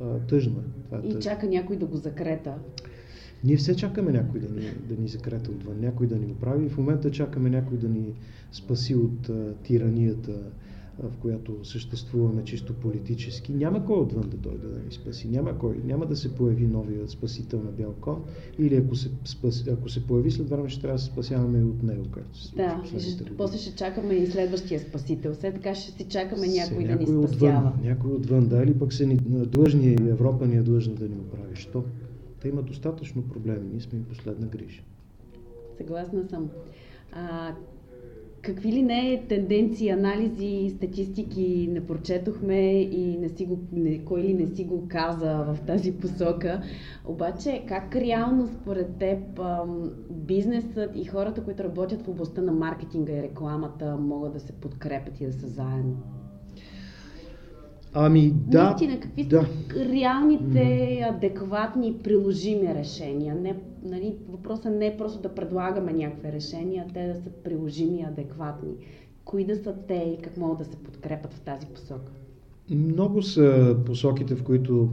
а, 0.00 0.18
тъжно 0.18 0.58
е. 0.58 0.84
Това 0.84 0.98
е 0.98 1.00
и 1.00 1.08
тъжно. 1.08 1.20
чака 1.20 1.46
някой 1.46 1.76
да 1.76 1.86
го 1.86 1.96
закрета. 1.96 2.54
Ние 3.44 3.56
все 3.56 3.76
чакаме 3.76 4.12
някой 4.12 4.40
да 4.40 4.48
ни, 4.48 4.70
да 4.88 5.02
ни 5.02 5.08
закрета 5.08 5.50
отвън, 5.50 5.80
някой 5.80 6.06
да 6.06 6.16
ни 6.16 6.26
го 6.26 6.34
прави 6.34 6.66
и 6.66 6.68
в 6.68 6.78
момента 6.78 7.10
чакаме 7.10 7.50
някой 7.50 7.78
да 7.78 7.88
ни 7.88 8.14
спаси 8.52 8.94
от 8.94 9.28
а, 9.28 9.54
тиранията 9.62 10.32
в 10.98 11.16
която 11.16 11.64
съществуваме 11.64 12.44
чисто 12.44 12.74
политически, 12.74 13.52
няма 13.52 13.86
кой 13.86 13.96
отвън 13.96 14.28
да 14.28 14.36
дойде 14.36 14.66
да 14.66 14.78
ни 14.78 14.92
спаси. 14.92 15.28
Няма 15.28 15.58
кой. 15.58 15.80
Няма 15.84 16.06
да 16.06 16.16
се 16.16 16.34
появи 16.34 16.66
новия 16.66 17.08
спасител 17.08 17.62
на 17.62 17.70
бял 17.70 17.94
кон. 18.00 18.24
Или 18.58 18.76
ако 18.76 18.96
се, 18.96 19.10
спаси, 19.24 19.70
ако 19.70 19.88
се 19.88 20.06
появи 20.06 20.30
след 20.30 20.48
време, 20.48 20.68
ще 20.68 20.80
трябва 20.80 20.96
да 20.96 21.02
се 21.02 21.06
спасяваме 21.06 21.58
и 21.58 21.62
от 21.62 21.82
него, 21.82 22.04
както 22.10 22.38
се 22.38 22.54
Да, 22.56 22.82
ще, 22.84 23.24
после 23.36 23.58
ще 23.58 23.76
чакаме 23.76 24.14
и 24.14 24.26
следващия 24.26 24.80
спасител. 24.80 25.34
След 25.34 25.54
така 25.54 25.74
ще 25.74 25.92
си 25.92 26.04
чакаме 26.08 26.46
някой 26.46 26.82
Се, 26.82 26.88
да 26.88 26.96
ни 26.96 27.06
някой 27.06 27.28
спасява. 27.28 27.68
Отвън, 27.68 27.72
някой 27.82 28.12
отвън, 28.12 28.48
да, 28.48 28.62
или 28.62 28.78
пък 28.78 28.92
са 28.92 29.06
ни 29.06 29.16
длъжни, 29.26 29.92
Европа 29.92 30.46
ни 30.46 30.56
е 30.56 30.62
длъжна 30.62 30.94
да 30.94 31.08
ни 31.08 31.16
оправи. 31.16 31.56
Що? 31.56 31.84
Те 32.40 32.48
имат 32.48 32.66
достатъчно 32.66 33.22
проблеми, 33.22 33.68
ние 33.72 33.80
сме 33.80 33.98
им 33.98 34.04
последна 34.04 34.46
грижа. 34.46 34.82
Съгласна 35.76 36.24
съм. 36.28 36.48
А, 37.12 37.54
какви 38.46 38.72
ли 38.72 38.82
не 38.82 39.26
тенденции, 39.28 39.88
анализи, 39.88 40.74
статистики 40.76 41.68
не 41.70 41.86
прочетохме 41.86 42.80
и 42.80 43.16
не 43.18 43.28
си 43.28 43.46
го, 43.46 43.58
не, 43.72 44.04
кой 44.04 44.22
ли 44.22 44.34
не 44.34 44.46
си 44.46 44.64
го 44.64 44.88
каза 44.88 45.34
в 45.34 45.58
тази 45.66 45.92
посока. 45.92 46.62
Обаче, 47.04 47.64
как 47.68 47.96
реално 47.96 48.46
според 48.46 48.96
теб 48.96 49.40
бизнесът 50.10 50.90
и 50.94 51.04
хората, 51.04 51.44
които 51.44 51.64
работят 51.64 52.02
в 52.02 52.08
областта 52.08 52.42
на 52.42 52.52
маркетинга 52.52 53.12
и 53.12 53.22
рекламата 53.22 53.96
могат 53.96 54.32
да 54.32 54.40
се 54.40 54.52
подкрепят 54.52 55.20
и 55.20 55.26
да 55.26 55.32
са 55.32 55.46
заедно? 55.46 55.96
Ами 57.98 58.30
да. 58.30 58.64
Наистина, 58.64 59.00
какви 59.00 59.24
да. 59.24 59.40
са 59.40 59.84
реалните, 59.92 61.00
адекватни, 61.10 61.94
приложими 62.04 62.74
решения? 62.74 63.34
Не, 63.34 63.56
нали, 63.84 64.14
въпросът 64.28 64.72
не 64.72 64.86
е 64.86 64.96
просто 64.96 65.22
да 65.22 65.28
предлагаме 65.28 65.92
някакви 65.92 66.32
решения, 66.32 66.84
а 66.88 66.92
те 66.92 67.06
да 67.06 67.14
са 67.14 67.30
приложими 67.44 67.98
и 68.00 68.04
адекватни. 68.04 68.72
Кои 69.24 69.44
да 69.44 69.56
са 69.56 69.74
те 69.88 70.16
и 70.18 70.22
как 70.22 70.36
могат 70.36 70.58
да 70.58 70.64
се 70.64 70.76
подкрепят 70.76 71.34
в 71.34 71.40
тази 71.40 71.66
посока? 71.66 72.12
Много 72.70 73.22
са 73.22 73.76
посоките, 73.86 74.34
в 74.34 74.42
които 74.42 74.88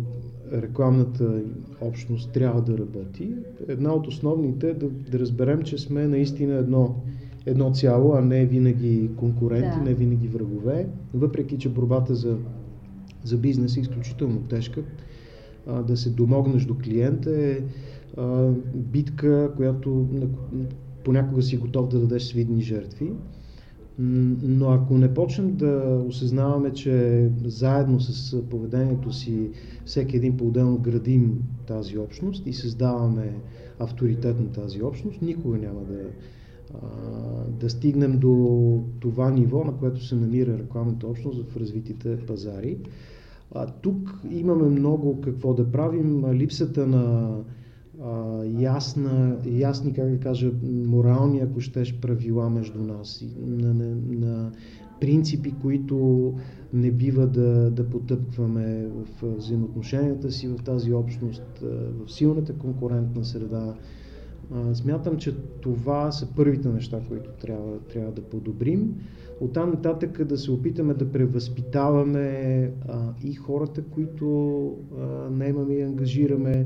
рекламната 0.53 1.41
общност 1.81 2.31
трябва 2.31 2.62
да 2.62 2.77
работи. 2.77 3.29
Една 3.67 3.93
от 3.93 4.07
основните 4.07 4.69
е 4.69 4.74
да, 4.74 4.89
да 4.89 5.19
разберем, 5.19 5.62
че 5.62 5.77
сме 5.77 6.07
наистина 6.07 6.55
едно, 6.55 6.95
едно 7.45 7.72
цяло, 7.72 8.13
а 8.13 8.22
не 8.22 8.45
винаги 8.45 9.10
конкуренти, 9.15 9.77
Да. 9.77 9.83
не 9.83 9.93
винаги 9.93 10.27
врагове. 10.27 10.88
Въпреки, 11.13 11.57
че 11.57 11.69
борбата 11.69 12.15
за, 12.15 12.38
за 13.24 13.38
бизнес 13.38 13.77
е 13.77 13.80
изключително 13.80 14.42
тежка, 14.42 14.84
а, 15.68 15.84
да 15.84 15.98
се 15.98 16.10
домогнеш 16.10 16.65
до 16.65 16.77
клиента 16.77 17.32
е 17.38 17.60
а, 18.18 18.51
битка, 18.75 19.51
която 19.56 20.08
понякога 21.03 21.42
си 21.42 21.58
готов 21.58 21.88
да 21.88 22.00
дадеш 22.00 22.24
свидни 22.24 22.62
жертви. 22.62 23.12
Но 24.00 24.70
ако 24.70 24.98
не 24.98 25.13
почнем 25.13 25.56
да 25.56 26.03
осъзнаваме, 26.08 26.74
че 26.74 27.30
заедно 27.46 28.00
с 28.00 28.42
поведението 28.50 29.13
си 29.13 29.50
всеки 29.86 30.18
един 30.18 30.38
по-отделно 30.38 30.77
градим 30.77 31.44
тази 31.68 31.98
общност 31.98 32.48
и 32.48 32.53
създаваме 32.53 33.34
авторитет 33.80 34.39
на 34.39 34.51
тази 34.51 34.84
общност, 34.84 35.22
никога 35.22 35.58
няма 35.58 35.82
да, 35.82 36.00
да 37.60 37.70
стигнем 37.70 38.20
до 38.20 38.84
това 39.00 39.32
ниво, 39.32 39.63
на 39.63 39.74
което 39.74 40.06
се 40.06 40.15
намира 40.15 40.58
рекламната 40.58 41.08
общност 41.08 41.44
в 41.50 41.58
развитите 41.58 42.18
пазари. 42.18 42.77
А, 43.55 43.67
тук 43.67 44.19
имаме 44.31 44.69
много 44.69 45.22
какво 45.22 45.53
да 45.53 45.72
правим. 45.72 46.33
Липсата 46.33 46.88
на 46.88 47.36
а, 48.03 48.43
ясна, 48.60 49.38
ясни, 49.45 49.93
как 49.93 50.10
да 50.10 50.19
кажа, 50.19 50.51
морални, 50.86 51.39
ако 51.39 51.62
щеш, 51.62 52.00
правила 52.00 52.50
между 52.50 52.81
нас, 52.81 53.25
на, 53.45 53.74
на, 53.74 53.95
на 54.10 54.51
принципи, 55.00 55.53
които 55.62 56.33
не 56.74 56.91
бива 56.91 57.27
да, 57.27 57.72
да 57.72 57.89
потъпкваме 57.89 58.88
в 58.88 59.36
взаимоотношенията 59.38 60.31
си 60.31 60.48
в 60.48 60.55
тази 60.55 60.93
общност, 60.93 61.43
в 61.62 62.12
силната 62.12 62.53
конкурентна 62.53 63.25
среда. 63.25 63.75
Смятам, 64.73 65.17
че 65.17 65.35
това 65.62 66.12
са 66.12 66.27
първите 66.35 66.69
неща, 66.69 67.00
които 67.07 67.29
трябва, 67.29 67.79
трябва 67.79 68.12
да 68.12 68.21
подобрим. 68.21 68.95
Оттам 69.41 69.69
нататък 69.69 70.23
да 70.23 70.38
се 70.38 70.51
опитаме 70.51 70.93
да 70.93 71.12
превъзпитаваме 71.12 72.71
а, 72.88 73.13
и 73.23 73.33
хората, 73.33 73.81
които 73.83 74.65
а, 75.00 75.05
наемаме 75.29 75.73
и 75.73 75.81
ангажираме, 75.81 76.65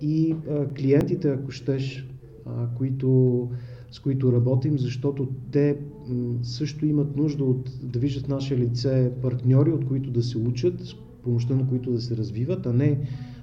и 0.00 0.34
а, 0.50 0.66
клиентите, 0.68 1.30
ако 1.30 1.50
щеш, 1.50 2.08
а, 2.46 2.66
които, 2.76 3.48
с 3.90 4.00
които 4.00 4.32
работим, 4.32 4.78
защото 4.78 5.28
те 5.50 5.78
м, 6.08 6.34
също 6.42 6.86
имат 6.86 7.16
нужда 7.16 7.44
от 7.44 7.70
да 7.82 7.98
виждат 7.98 8.28
наше 8.28 8.58
лице 8.58 9.12
партньори, 9.22 9.70
от 9.70 9.86
които 9.86 10.10
да 10.10 10.22
се 10.22 10.38
учат, 10.38 10.80
с 10.80 10.94
помощта 11.22 11.54
на 11.54 11.68
които 11.68 11.90
да 11.92 12.00
се 12.00 12.16
развиват, 12.16 12.66
а 12.66 12.72
не 12.72 12.98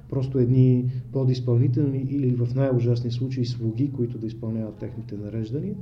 просто 0.09 0.39
едни 0.39 0.91
подизпълнителни 1.11 2.07
или 2.09 2.35
в 2.35 2.55
най-ужасни 2.55 3.11
случаи 3.11 3.45
слуги, 3.45 3.91
които 3.91 4.17
да 4.17 4.27
изпълняват 4.27 4.75
техните 4.75 5.17
нареждания. 5.17 5.75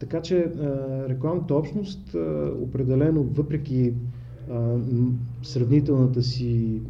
Така 0.00 0.22
че 0.22 0.52
рекламната 1.08 1.54
общност 1.54 2.16
определено, 2.62 3.22
въпреки 3.22 3.92
сравнителната 5.42 6.22
си 6.22 6.80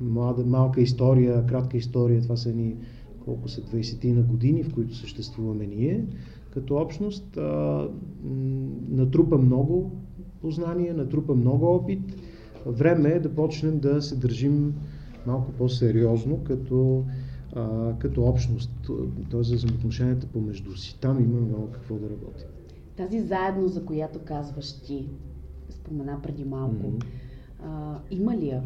млада, 0.00 0.46
малка 0.46 0.80
история, 0.80 1.46
кратка 1.46 1.76
история, 1.76 2.22
това 2.22 2.36
са 2.36 2.52
ни 2.52 2.76
колко 3.24 3.48
са 3.48 3.60
20 3.60 4.12
на 4.12 4.22
години, 4.22 4.62
в 4.62 4.74
които 4.74 4.96
съществуваме 4.96 5.66
ние, 5.66 6.04
като 6.50 6.76
общност, 6.76 7.38
натрупа 8.88 9.38
много 9.38 9.90
познание, 10.40 10.92
натрупа 10.92 11.34
много 11.34 11.66
опит. 11.66 12.00
Време 12.66 13.08
е 13.08 13.20
да 13.20 13.34
почнем 13.34 13.78
да 13.78 14.02
се 14.02 14.16
държим 14.16 14.74
малко 15.26 15.52
по-сериозно 15.52 16.44
като, 16.44 17.04
а, 17.54 17.92
като 17.98 18.22
общност, 18.22 18.70
т.е. 19.30 19.42
за 19.42 19.54
взаимоотношенията 19.56 20.26
помежду 20.26 20.76
си. 20.76 20.98
Там 21.00 21.24
има 21.24 21.40
много 21.40 21.70
какво 21.70 21.94
да 21.94 22.10
работим. 22.10 22.46
Тази 22.96 23.20
заедно, 23.20 23.68
за 23.68 23.84
която 23.84 24.18
казваш 24.18 24.72
ти, 24.72 25.08
спомена 25.70 26.18
преди 26.22 26.44
малко, 26.44 26.86
Мгм. 26.86 26.96
а, 27.64 27.98
има 28.10 28.36
ли 28.36 28.48
я? 28.48 28.62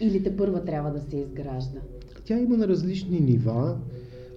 Или 0.00 0.22
те 0.22 0.36
първа 0.36 0.64
трябва 0.64 0.90
да 0.92 1.00
се 1.00 1.16
изгражда? 1.16 1.80
Тя 2.24 2.38
има 2.38 2.56
на 2.56 2.68
различни 2.68 3.20
нива. 3.20 3.78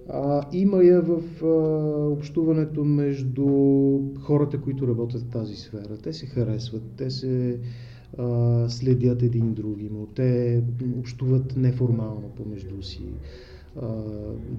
А, 0.08 0.42
има 0.52 0.82
я 0.82 1.02
в 1.02 1.22
а, 1.44 1.46
общуването 2.08 2.84
между 2.84 3.46
хората, 4.20 4.60
които 4.60 4.88
работят 4.88 5.22
в 5.22 5.30
тази 5.30 5.56
сфера. 5.56 5.96
Те 6.02 6.12
се 6.12 6.26
харесват, 6.26 6.82
те 6.96 7.10
се 7.10 7.58
следят 8.68 9.22
един 9.22 9.54
други, 9.54 9.88
но 9.92 10.06
те 10.06 10.62
общуват 10.98 11.56
неформално 11.56 12.28
помежду 12.36 12.82
си. 12.82 13.02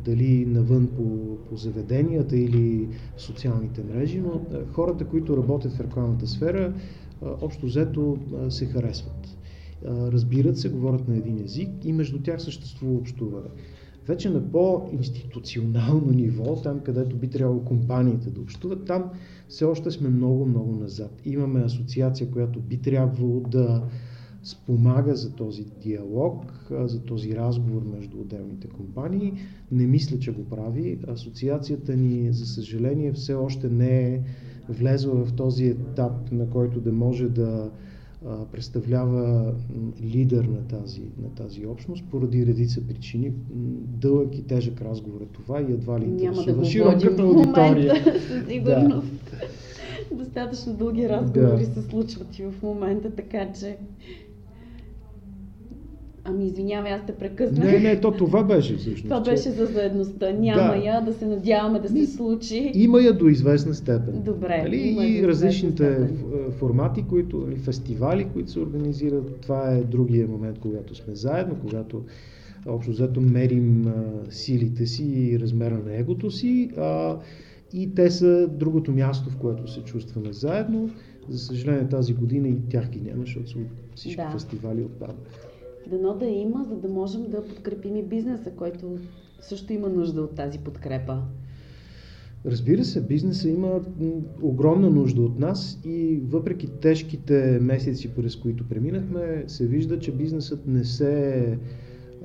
Дали 0.05 0.45
навън 0.45 0.87
по, 0.87 1.37
по 1.49 1.55
заведенията 1.55 2.37
или 2.37 2.87
в 3.17 3.21
социалните 3.21 3.83
мрежи, 3.83 4.19
но 4.19 4.41
хората, 4.71 5.05
които 5.05 5.37
работят 5.37 5.73
в 5.73 5.81
рекламната 5.81 6.27
сфера, 6.27 6.73
общо 7.21 7.65
взето 7.65 8.17
се 8.49 8.65
харесват. 8.65 9.37
Разбират 9.85 10.57
се, 10.57 10.69
говорят 10.69 11.07
на 11.07 11.17
един 11.17 11.43
език 11.43 11.69
и 11.83 11.93
между 11.93 12.21
тях 12.21 12.41
съществува 12.41 12.93
общуване. 12.93 13.49
Вече 14.07 14.29
на 14.29 14.51
по-институционално 14.51 16.11
ниво, 16.11 16.55
там 16.55 16.79
където 16.79 17.15
би 17.15 17.27
трябвало 17.29 17.61
компаниите 17.61 18.29
да 18.29 18.41
общуват, 18.41 18.85
там 18.85 19.03
все 19.47 19.65
още 19.65 19.91
сме 19.91 20.09
много, 20.09 20.45
много 20.45 20.75
назад. 20.75 21.21
Имаме 21.25 21.59
асоциация, 21.59 22.31
която 22.31 22.59
би 22.59 22.77
трябвало 22.77 23.39
да 23.39 23.83
спомага 24.43 25.15
за 25.15 25.31
този 25.31 25.65
диалог, 25.81 26.71
за 26.85 26.99
този 27.01 27.35
разговор 27.35 27.83
между 27.97 28.17
отделните 28.17 28.67
компании. 28.67 29.33
Не 29.71 29.87
мисля, 29.87 30.19
че 30.19 30.31
го 30.31 30.45
прави. 30.45 30.99
Асоциацията 31.07 31.95
ни, 31.95 32.33
за 32.33 32.45
съжаление, 32.45 33.13
все 33.13 33.33
още 33.33 33.69
не 33.69 34.13
е 34.13 34.21
влезла 34.69 35.25
в 35.25 35.33
този 35.33 35.65
етап, 35.65 36.31
на 36.31 36.49
който 36.49 36.81
да 36.81 36.91
може 36.91 37.29
да 37.29 37.71
представлява 38.51 39.53
лидер 40.03 40.43
на 40.43 40.67
тази, 40.67 41.01
на 41.01 41.29
тази 41.29 41.65
общност, 41.65 42.03
поради 42.11 42.45
редица 42.45 42.87
причини. 42.87 43.31
Дълъг 44.01 44.37
и 44.37 44.47
тежък 44.47 44.81
разговор 44.81 45.21
е 45.21 45.25
това 45.25 45.61
и 45.61 45.63
едва 45.63 45.99
ли 45.99 46.05
да 46.05 46.23
интересува 46.23 46.53
водим 46.53 46.71
широката 46.71 47.21
аудитория. 47.21 47.95
със 48.03 48.47
сигурност. 48.47 49.35
Достатъчно 50.11 50.73
дълги 50.73 51.09
разговори 51.09 51.65
се 51.65 51.81
случват 51.81 52.39
и 52.39 52.43
в 52.43 52.53
момента, 52.63 53.15
така 53.15 53.53
че... 53.53 53.77
Ами 56.25 56.45
извинявай, 56.45 56.91
аз 56.91 57.05
те 57.05 57.13
прекъснах. 57.13 57.65
Не, 57.65 57.79
не, 57.79 58.01
то 58.01 58.11
това 58.11 58.43
беше 58.43 58.75
всъщност. 58.75 59.03
Това 59.03 59.23
че 59.23 59.31
беше 59.31 59.49
за 59.49 59.65
заедността. 59.65 60.31
Няма 60.31 60.61
Да. 60.63 60.75
я, 60.77 61.01
да 61.01 61.13
се 61.13 61.25
надяваме 61.25 61.79
да 61.79 61.87
се 61.87 61.93
Ми, 61.93 62.05
случи. 62.05 62.71
Има 62.73 63.01
я 63.01 63.13
до 63.13 63.27
известна 63.27 63.73
степен. 63.73 64.21
Добре, 64.21 64.61
Нали? 64.63 64.95
И 64.99 65.27
различните 65.27 65.93
степен. 65.93 66.17
ф- 66.49 66.53
формати, 66.53 67.03
които, 67.03 67.37
нали, 67.39 67.55
фестивали, 67.55 68.25
които 68.25 68.51
се 68.51 68.59
организират, 68.59 69.35
това 69.35 69.71
е 69.71 69.81
другия 69.81 70.27
момент, 70.27 70.59
когато 70.59 70.95
сме 70.95 71.15
заедно, 71.15 71.55
когато 71.61 72.01
общо 72.67 72.91
взето 72.91 73.21
мерим 73.21 73.87
а, 73.87 73.93
силите 74.29 74.85
си 74.85 75.03
и 75.05 75.39
размера 75.39 75.79
на 75.85 75.95
егото 75.95 76.31
си. 76.31 76.69
А, 76.77 77.17
И 77.73 77.95
те 77.95 78.11
са 78.11 78.47
другото 78.49 78.91
място, 78.91 79.29
в 79.29 79.37
което 79.37 79.71
се 79.71 79.81
чувстваме 79.81 80.33
заедно. 80.33 80.89
За 81.29 81.39
съжаление 81.39 81.87
тази 81.87 82.13
година 82.13 82.47
и 82.47 82.55
тях 82.69 82.89
ги 82.89 83.01
няма, 83.01 83.21
защото 83.21 83.45
всички 83.95 84.21
да. 84.21 84.29
фестивали 84.29 84.81
отпаднаха. 84.81 85.47
Дано 85.89 86.13
да 86.13 86.25
има, 86.25 86.65
за 86.69 86.75
да 86.75 86.87
можем 86.87 87.29
да 87.29 87.47
подкрепим 87.47 87.95
и 87.95 88.03
бизнеса, 88.03 88.51
който 88.51 88.97
също 89.41 89.73
има 89.73 89.89
нужда 89.89 90.21
от 90.21 90.35
тази 90.35 90.59
подкрепа. 90.59 91.21
Разбира 92.45 92.85
се, 92.85 93.01
бизнеса 93.01 93.49
има 93.49 93.79
огромна 94.41 94.89
нужда 94.89 95.21
от 95.21 95.39
нас 95.39 95.79
и 95.85 96.21
въпреки 96.29 96.67
тежките 96.67 97.59
месеци, 97.61 98.15
през 98.15 98.35
които 98.35 98.67
преминахме, 98.69 99.43
се 99.47 99.67
вижда, 99.67 99.99
че 99.99 100.11
бизнесът 100.11 100.67
не 100.67 100.83
се 100.83 101.57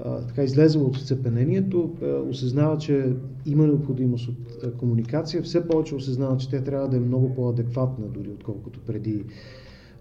а, 0.05 0.27
така 0.27 0.43
излезъл 0.43 0.85
от 0.85 0.97
сцепенението, 0.97 1.91
осъзнава, 2.29 2.79
че 2.79 3.13
има 3.47 3.67
необходимост 3.67 4.29
от 4.29 4.65
а, 4.65 4.71
комуникация, 4.71 5.43
все 5.43 5.69
повече 5.69 5.95
осъзнава, 5.95 6.37
че 6.37 6.51
тя 6.51 6.63
трябва 6.63 6.89
да 6.89 6.97
е 6.97 7.01
много 7.01 7.35
по-адекватна, 7.35 8.07
дори 8.09 8.31
отколкото 8.31 8.81
преди 8.81 9.25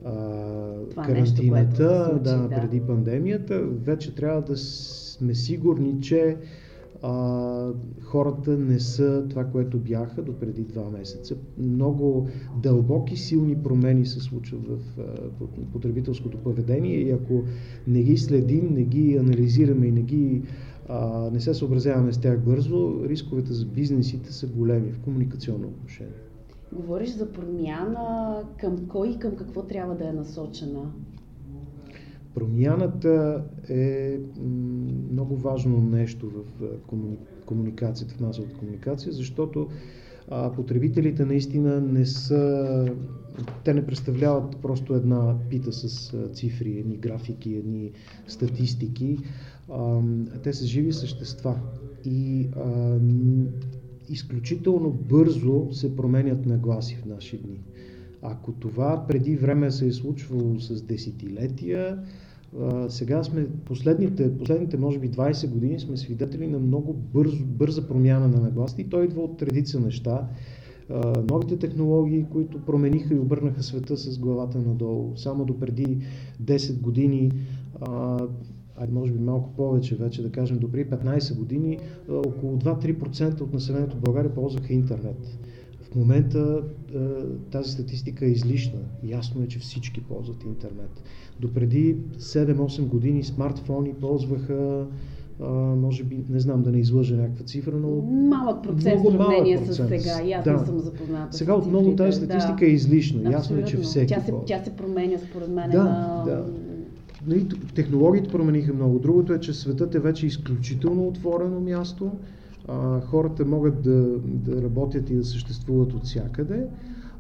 а, 0.06 0.12
карантината, 0.96 2.10
нещо, 2.14 2.24
да, 2.24 2.38
да, 2.38 2.50
преди 2.50 2.82
пандемията. 2.82 3.62
Вече 3.62 4.16
трябва 4.16 4.42
да 4.42 4.58
сме 4.58 5.36
сигурни, 5.36 6.02
че 6.02 6.38
а, 7.02 7.72
хората 8.02 8.58
не 8.58 8.80
са 8.80 9.26
това, 9.30 9.44
което 9.44 9.78
бяха 9.78 10.22
до 10.22 10.34
преди 10.40 10.62
два 10.62 10.90
месеца. 10.90 11.36
Много 11.58 12.30
дълбоки, 12.64 13.18
силни 13.18 13.56
промени 13.56 14.06
се 14.06 14.20
случват 14.20 14.62
в 14.68 15.00
а, 15.00 15.04
потребителското 15.74 16.38
поведение 16.38 16.96
и 16.96 17.12
ако 17.12 17.44
не 17.88 18.04
ги 18.04 18.18
следим, 18.18 18.70
не 18.74 18.84
ги 18.84 19.18
анализираме 19.18 19.86
и 19.86 19.92
не 19.92 20.02
ги 20.02 20.42
а, 20.90 21.30
не 21.34 21.40
се 21.40 21.54
съобразяваме 21.54 22.14
с 22.14 22.18
тях 22.18 22.40
бързо, 22.40 23.00
рисковете 23.06 23.54
за 23.54 23.66
бизнесите 23.66 24.34
са 24.34 24.48
големи 24.48 24.92
в 24.92 25.00
комуникационно 25.00 25.68
отношение. 25.68 26.29
Говориш 26.74 27.10
за 27.10 27.32
промяна 27.32 28.38
към 28.60 28.88
кой 28.88 29.10
и 29.10 29.20
към 29.20 29.36
какво 29.36 29.64
трябва 29.64 29.96
да 29.96 30.10
е 30.10 30.14
насочена? 30.14 30.92
Промяната 32.36 33.44
е 33.70 34.18
много 35.12 35.36
важно 35.36 35.82
нещо 35.82 36.30
в 36.30 36.44
комуникацията, 37.46 38.14
в 38.14 38.20
масовата 38.20 38.56
комуникация, 38.56 39.12
защото 39.12 39.68
потребителите 40.56 41.26
наистина 41.26 41.82
не 41.82 42.06
са, 42.06 42.86
те 43.64 43.74
не 43.74 43.86
представляват 43.86 44.58
просто 44.58 44.94
една 44.94 45.36
пита 45.50 45.74
с 45.74 46.14
цифри, 46.34 46.80
едни 46.80 46.98
графики, 46.98 47.54
едни 47.54 47.92
статистики. 48.28 49.18
Те 50.44 50.54
са 50.54 50.66
живи 50.66 50.94
същества 50.94 51.60
и 52.06 52.48
изключително 54.10 54.92
бързо 54.92 55.68
се 55.72 55.96
променят 55.96 56.46
нагласи 56.46 56.96
в 56.96 57.06
наши 57.06 57.38
дни. 57.38 57.62
Ако 58.22 58.52
това 58.52 59.06
преди 59.08 59.36
време 59.36 59.72
се 59.72 59.88
е 59.88 59.92
случвало 59.92 60.60
с 60.60 60.82
десетилетия, 60.82 62.04
сега 62.90 63.24
сме 63.24 63.48
последните, 63.66 64.38
последните, 64.38 64.78
може 64.78 65.00
би 65.00 65.12
20 65.12 65.50
години 65.50 65.80
сме 65.80 65.98
свидетели 65.98 66.48
на 66.48 66.60
много 66.60 66.94
бързо, 66.94 67.46
бърза 67.46 67.88
промяна 67.88 68.28
на 68.28 68.42
нагласите 68.42 68.82
и 68.82 68.90
той 68.90 69.06
идва 69.06 69.22
от 69.22 69.42
редица 69.42 69.80
неща. 69.80 70.28
Новите 71.30 71.58
технологии, 71.58 72.26
които 72.32 72.66
промениха 72.66 73.14
и 73.14 73.20
обърнаха 73.20 73.64
света 73.64 73.98
с 73.98 74.20
главата 74.20 74.58
надолу. 74.58 75.18
Само 75.18 75.46
до 75.46 75.60
преди 75.60 75.98
10 76.44 76.82
години 76.82 77.32
айде 78.80 78.94
може 78.94 79.12
би 79.12 79.20
малко 79.20 79.50
повече 79.50 79.96
вече, 79.96 80.24
да 80.24 80.32
кажем, 80.32 80.58
до 80.58 80.72
преди 80.72 80.90
15 80.90 81.38
години, 81.38 81.80
около 82.10 82.58
2-3% 82.58 83.42
от 83.42 83.54
населението 83.54 83.96
в 83.98 84.02
България 84.02 84.34
ползваха 84.34 84.74
интернет. 84.74 85.40
В 85.82 85.96
момента 85.96 86.64
тази 87.52 87.72
статистика 87.72 88.26
е 88.26 88.30
излишна. 88.30 88.80
Ясно 89.04 89.44
е, 89.44 89.48
че 89.48 89.60
всички 89.60 90.02
ползват 90.04 90.44
интернет. 90.44 91.04
До 91.40 91.54
преди 91.54 91.98
7-8 92.18 92.86
години 92.86 93.24
смартфони 93.24 93.94
ползваха 93.94 94.86
може 95.78 96.04
би, 96.04 96.24
не 96.30 96.40
знам 96.40 96.62
да 96.62 96.72
не 96.72 96.80
излъжа 96.80 97.16
някаква 97.16 97.46
цифра, 97.46 97.76
но... 97.76 97.90
Малък 98.28 98.64
процент 98.64 99.02
в 99.02 99.12
сравнение 99.12 99.58
с 99.58 99.76
сега. 99.76 100.22
И 100.26 100.34
аз 100.34 100.44
да. 100.44 100.54
не 100.54 100.60
съм 100.60 100.80
запозната. 100.80 101.38
Сега 101.38 101.56
отново 101.56 101.96
тази 101.96 102.18
статистика 102.18 102.60
да. 102.60 102.66
е 102.66 102.70
излишна. 102.70 103.32
Ясно 103.32 103.58
е, 103.58 103.64
че 103.64 103.78
всеки. 103.78 104.14
Тя 104.14 104.22
се, 104.22 104.34
тя 104.46 104.64
се 104.64 104.76
променя 104.76 105.18
според 105.18 105.50
мен. 105.50 105.70
Да, 105.70 105.84
на... 105.84 106.24
да. 106.26 106.46
Но 107.30 107.36
и 107.36 107.48
технологиите 107.76 108.30
промениха 108.30 108.74
много. 108.74 109.00
Другото 109.00 109.34
е, 109.34 109.40
че 109.40 109.54
светът 109.54 109.96
е 109.96 110.00
вече 110.00 110.28
изключително 110.28 111.08
отворено 111.08 111.60
място 111.60 112.12
а, 112.68 113.02
хората 113.02 113.46
могат 113.46 113.82
да, 113.82 114.06
да 114.24 114.62
работят 114.62 115.10
и 115.10 115.16
да 115.16 115.24
съществуват 115.26 115.94
от 115.94 116.04
всякъде. 116.04 116.68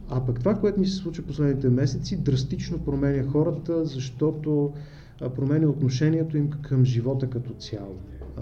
А 0.10 0.26
пък 0.26 0.40
това, 0.40 0.56
което 0.56 0.80
ни 0.80 0.88
се 0.88 0.96
случва 0.96 1.24
последните 1.24 1.70
месеци, 1.70 2.18
драстично 2.18 2.80
променя 2.80 3.24
хората, 3.24 3.86
защото 3.86 4.74
променя 5.36 5.68
отношението 5.68 6.38
им 6.38 6.50
към 6.50 6.86
живота 6.86 7.28
като 7.28 7.54
цяло. 7.54 7.96
А, 8.38 8.42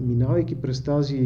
минавайки 0.00 0.54
през 0.54 0.82
тази, 0.82 1.16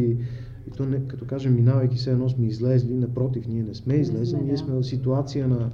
и 0.69 0.71
то 0.77 0.87
не, 0.87 1.09
като 1.09 1.25
кажем 1.25 1.55
минавайки 1.55 1.99
се 1.99 2.11
едно 2.11 2.29
сме 2.29 2.47
излезли, 2.47 2.95
напротив, 2.95 3.47
ние 3.49 3.63
не 3.63 3.75
сме 3.75 3.95
излезли, 3.95 4.39
ние 4.45 4.57
сме 4.57 4.75
в 4.75 4.83
ситуация 4.83 5.49
на, 5.49 5.71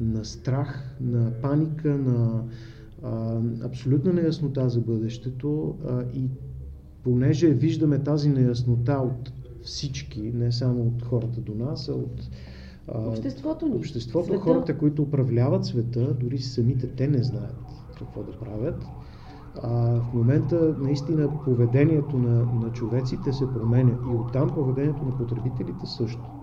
на 0.00 0.24
страх, 0.24 0.96
на 1.00 1.30
паника, 1.42 1.88
на 1.88 2.42
а, 3.02 3.40
абсолютна 3.64 4.12
неяснота 4.12 4.68
за 4.68 4.80
бъдещето 4.80 5.74
а, 5.88 6.02
и 6.14 6.28
понеже 7.02 7.48
виждаме 7.48 7.98
тази 7.98 8.28
неяснота 8.28 8.92
от 8.92 9.32
всички, 9.62 10.20
не 10.34 10.52
само 10.52 10.82
от 10.82 11.02
хората 11.02 11.40
до 11.40 11.54
нас, 11.54 11.88
а 11.88 11.92
от 11.92 12.30
обществото 12.88 13.68
ни. 13.68 13.74
Обществото, 13.74 14.26
света. 14.26 14.40
хората, 14.40 14.78
които 14.78 15.02
управляват 15.02 15.64
света, 15.64 16.14
дори 16.14 16.38
самите 16.38 16.88
те 16.88 17.08
не 17.08 17.22
знаят 17.22 17.56
какво 17.98 18.22
да 18.22 18.32
правят. 18.32 18.84
А, 19.62 20.00
в 20.00 20.14
момента 20.14 20.74
наистина 20.78 21.28
поведението 21.44 22.18
на, 22.18 22.44
на 22.44 22.72
човеците 22.72 23.32
се 23.32 23.52
променя 23.54 23.92
и 24.12 24.14
оттам 24.14 24.50
поведението 24.54 25.04
на 25.04 25.16
потребителите 25.16 25.86
също 25.86 26.41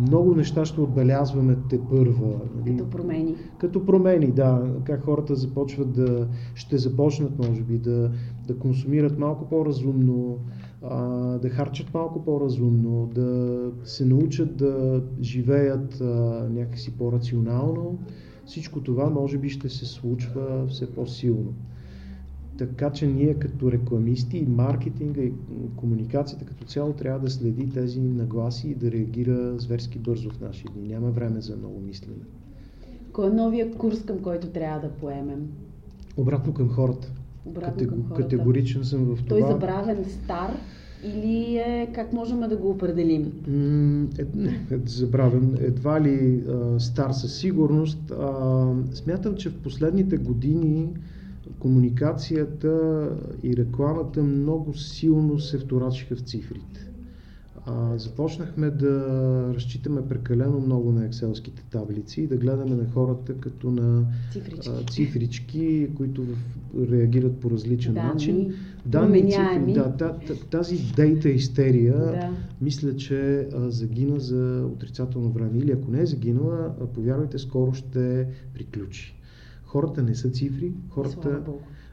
много 0.00 0.34
неща 0.34 0.64
ще 0.64 0.80
отбелязваме 0.80 1.56
те 1.70 1.80
първа. 1.90 2.40
Като 2.66 2.90
промени. 2.90 3.34
Като 3.58 3.86
промени, 3.86 4.32
да. 4.32 4.74
Как 4.84 5.04
хората 5.04 5.34
започват 5.34 5.92
да, 5.92 6.28
ще 6.54 6.78
започнат, 6.78 7.38
може 7.38 7.62
би, 7.62 7.78
да, 7.78 8.10
да 8.46 8.58
консумират 8.58 9.18
малко 9.18 9.48
по-разумно, 9.48 10.38
а, 10.82 11.06
да 11.38 11.48
харчат 11.48 11.94
малко 11.94 12.24
по-разумно, 12.24 13.10
да 13.14 13.58
се 13.84 14.04
научат 14.04 14.56
да 14.56 15.02
живеят 15.20 16.00
а, 16.00 16.04
някакси 16.50 16.98
по-рационално. 16.98 17.98
Всичко 18.46 18.80
това 18.80 19.10
може 19.10 19.38
би 19.38 19.48
ще 19.48 19.68
се 19.68 19.86
случва 19.86 20.66
все 20.68 20.94
по-силно. 20.94 21.54
Така 22.58 22.90
че 22.90 23.06
ние 23.06 23.34
като 23.34 23.72
рекламисти 23.72 24.38
и 24.38 24.46
маркетинга 24.46 25.22
и 25.22 25.32
комуникацията 25.76 26.44
като 26.44 26.64
цяло 26.64 26.92
трябва 26.92 27.20
да 27.20 27.30
следи 27.30 27.70
тези 27.70 28.00
нагласи 28.00 28.68
и 28.68 28.74
да 28.74 28.92
реагира 28.92 29.58
зверски 29.58 29.98
бързо 29.98 30.30
в 30.30 30.40
наши 30.40 30.64
дни. 30.74 30.88
Няма 30.88 31.10
време 31.10 31.40
за 31.40 31.56
много 31.56 31.80
мислене. 31.80 32.24
Кой 33.12 33.26
е 33.26 33.32
новия 33.32 33.72
курс, 33.72 34.04
към 34.04 34.18
който 34.18 34.46
трябва 34.46 34.80
да 34.80 34.88
поемем? 34.88 35.48
Обратно 36.16 36.54
към 36.54 36.68
хората. 36.68 37.12
Обратно 37.46 37.72
Катего... 37.72 37.90
към 37.90 38.02
хората. 38.02 38.22
Категоричен 38.22 38.84
съм 38.84 39.04
в 39.04 39.16
това. 39.16 39.28
Той 39.28 39.40
е 39.40 39.52
забравен 39.52 40.04
стар 40.04 40.50
или 41.04 41.56
е, 41.56 41.88
как 41.94 42.12
можем 42.12 42.40
да 42.40 42.56
го 42.56 42.70
определим? 42.70 43.32
Е, 44.18 44.24
не, 44.34 44.66
е 44.70 44.78
забравен. 44.86 45.58
Едва 45.60 46.00
ли 46.00 46.44
а, 46.48 46.80
стар 46.80 47.10
със 47.10 47.38
сигурност. 47.38 48.10
А, 48.10 48.72
смятам, 48.92 49.34
че 49.34 49.50
в 49.50 49.58
последните 49.58 50.16
години 50.16 50.88
комуникацията 51.58 53.08
и 53.42 53.56
рекламата 53.56 54.22
много 54.22 54.74
силно 54.74 55.38
се 55.38 55.58
вторачиха 55.58 56.16
в 56.16 56.20
цифрите. 56.20 56.88
А, 57.66 57.98
започнахме 57.98 58.70
да 58.70 58.90
разчитаме 59.54 60.08
прекалено 60.08 60.60
много 60.60 60.92
на 60.92 61.04
екселските 61.04 61.62
таблици 61.70 62.20
и 62.20 62.26
да 62.26 62.36
гледаме 62.36 62.74
на 62.74 62.90
хората 62.90 63.34
като 63.34 63.70
на 63.70 64.04
цифрички, 64.32 64.70
а, 64.70 64.90
цифрички 64.90 65.88
които 65.96 66.22
в, 66.22 66.36
реагират 66.90 67.36
по 67.36 67.50
различен 67.50 67.94
Данни, 67.94 68.08
начин. 68.08 68.54
Данни, 68.86 69.30
цифри, 69.30 69.72
да, 69.72 70.08
тази 70.50 70.92
дейта 70.96 71.28
истерия, 71.28 71.98
да. 71.98 72.30
мисля, 72.60 72.96
че 72.96 73.48
а, 73.54 73.70
загина 73.70 74.20
за 74.20 74.68
отрицателно 74.72 75.30
време. 75.30 75.58
Или 75.58 75.72
ако 75.72 75.90
не 75.90 76.00
е 76.00 76.06
загинала, 76.06 76.74
а, 76.80 76.86
повярвайте, 76.86 77.38
скоро 77.38 77.74
ще 77.74 78.26
приключи. 78.54 79.17
Хората 79.68 80.02
не 80.02 80.14
са 80.14 80.30
цифри, 80.30 80.72
хората... 80.88 81.42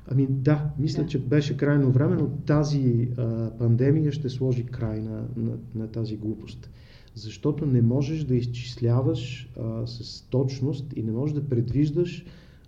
Ами 0.08 0.28
да, 0.30 0.70
мисля, 0.80 1.04
да. 1.04 1.10
че 1.10 1.20
беше 1.20 1.58
крайно 1.58 1.92
време, 1.92 2.16
но 2.16 2.30
тази 2.30 3.10
а, 3.18 3.52
пандемия 3.58 4.12
ще 4.12 4.30
сложи 4.30 4.66
край 4.66 5.02
на, 5.02 5.28
на, 5.38 5.58
на 5.76 5.88
тази 5.88 6.18
глупост. 6.18 6.70
Защото 7.16 7.66
не 7.66 7.82
можеш 7.82 8.24
да 8.24 8.36
изчисляваш 8.36 9.52
а, 9.60 9.88
с 9.88 10.22
точност 10.22 10.94
и 10.96 11.04
не 11.04 11.12
можеш 11.12 11.34
да 11.34 11.50
предвиждаш 11.50 12.26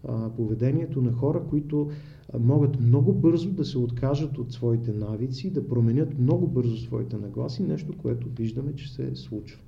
а, 0.08 0.30
поведението 0.30 1.02
на 1.02 1.14
хора, 1.14 1.44
които 1.50 1.90
а, 2.34 2.40
могат 2.40 2.80
много 2.80 3.14
бързо 3.14 3.50
да 3.52 3.66
се 3.66 3.78
откажат 3.78 4.38
от 4.38 4.54
своите 4.54 4.94
навици, 4.94 5.50
да 5.50 5.68
променят 5.68 6.20
много 6.20 6.48
бързо 6.48 6.78
своите 6.78 7.18
нагласи, 7.18 7.64
нещо, 7.64 7.94
което 7.98 8.28
виждаме, 8.38 8.76
че 8.76 8.94
се 8.94 9.16
случва. 9.16 9.60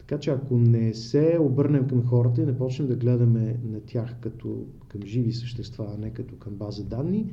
Така 0.00 0.20
че 0.20 0.30
ако 0.30 0.54
не 0.54 0.94
се 0.94 1.38
обърнем 1.40 1.88
към 1.88 2.06
хората 2.06 2.42
и 2.42 2.46
не 2.46 2.58
почнем 2.58 2.88
да 2.88 2.96
гледаме 2.96 3.56
на 3.64 3.80
тях 3.80 4.14
като 4.20 4.56
към 4.88 5.00
живи 5.02 5.32
същества, 5.32 5.86
а 5.88 5.98
не 5.98 6.10
като 6.10 6.36
към 6.36 6.52
база 6.52 6.84
данни, 6.84 7.26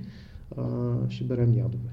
а, 0.57 0.63
ще 1.09 1.23
берем 1.23 1.53
ядове. 1.53 1.89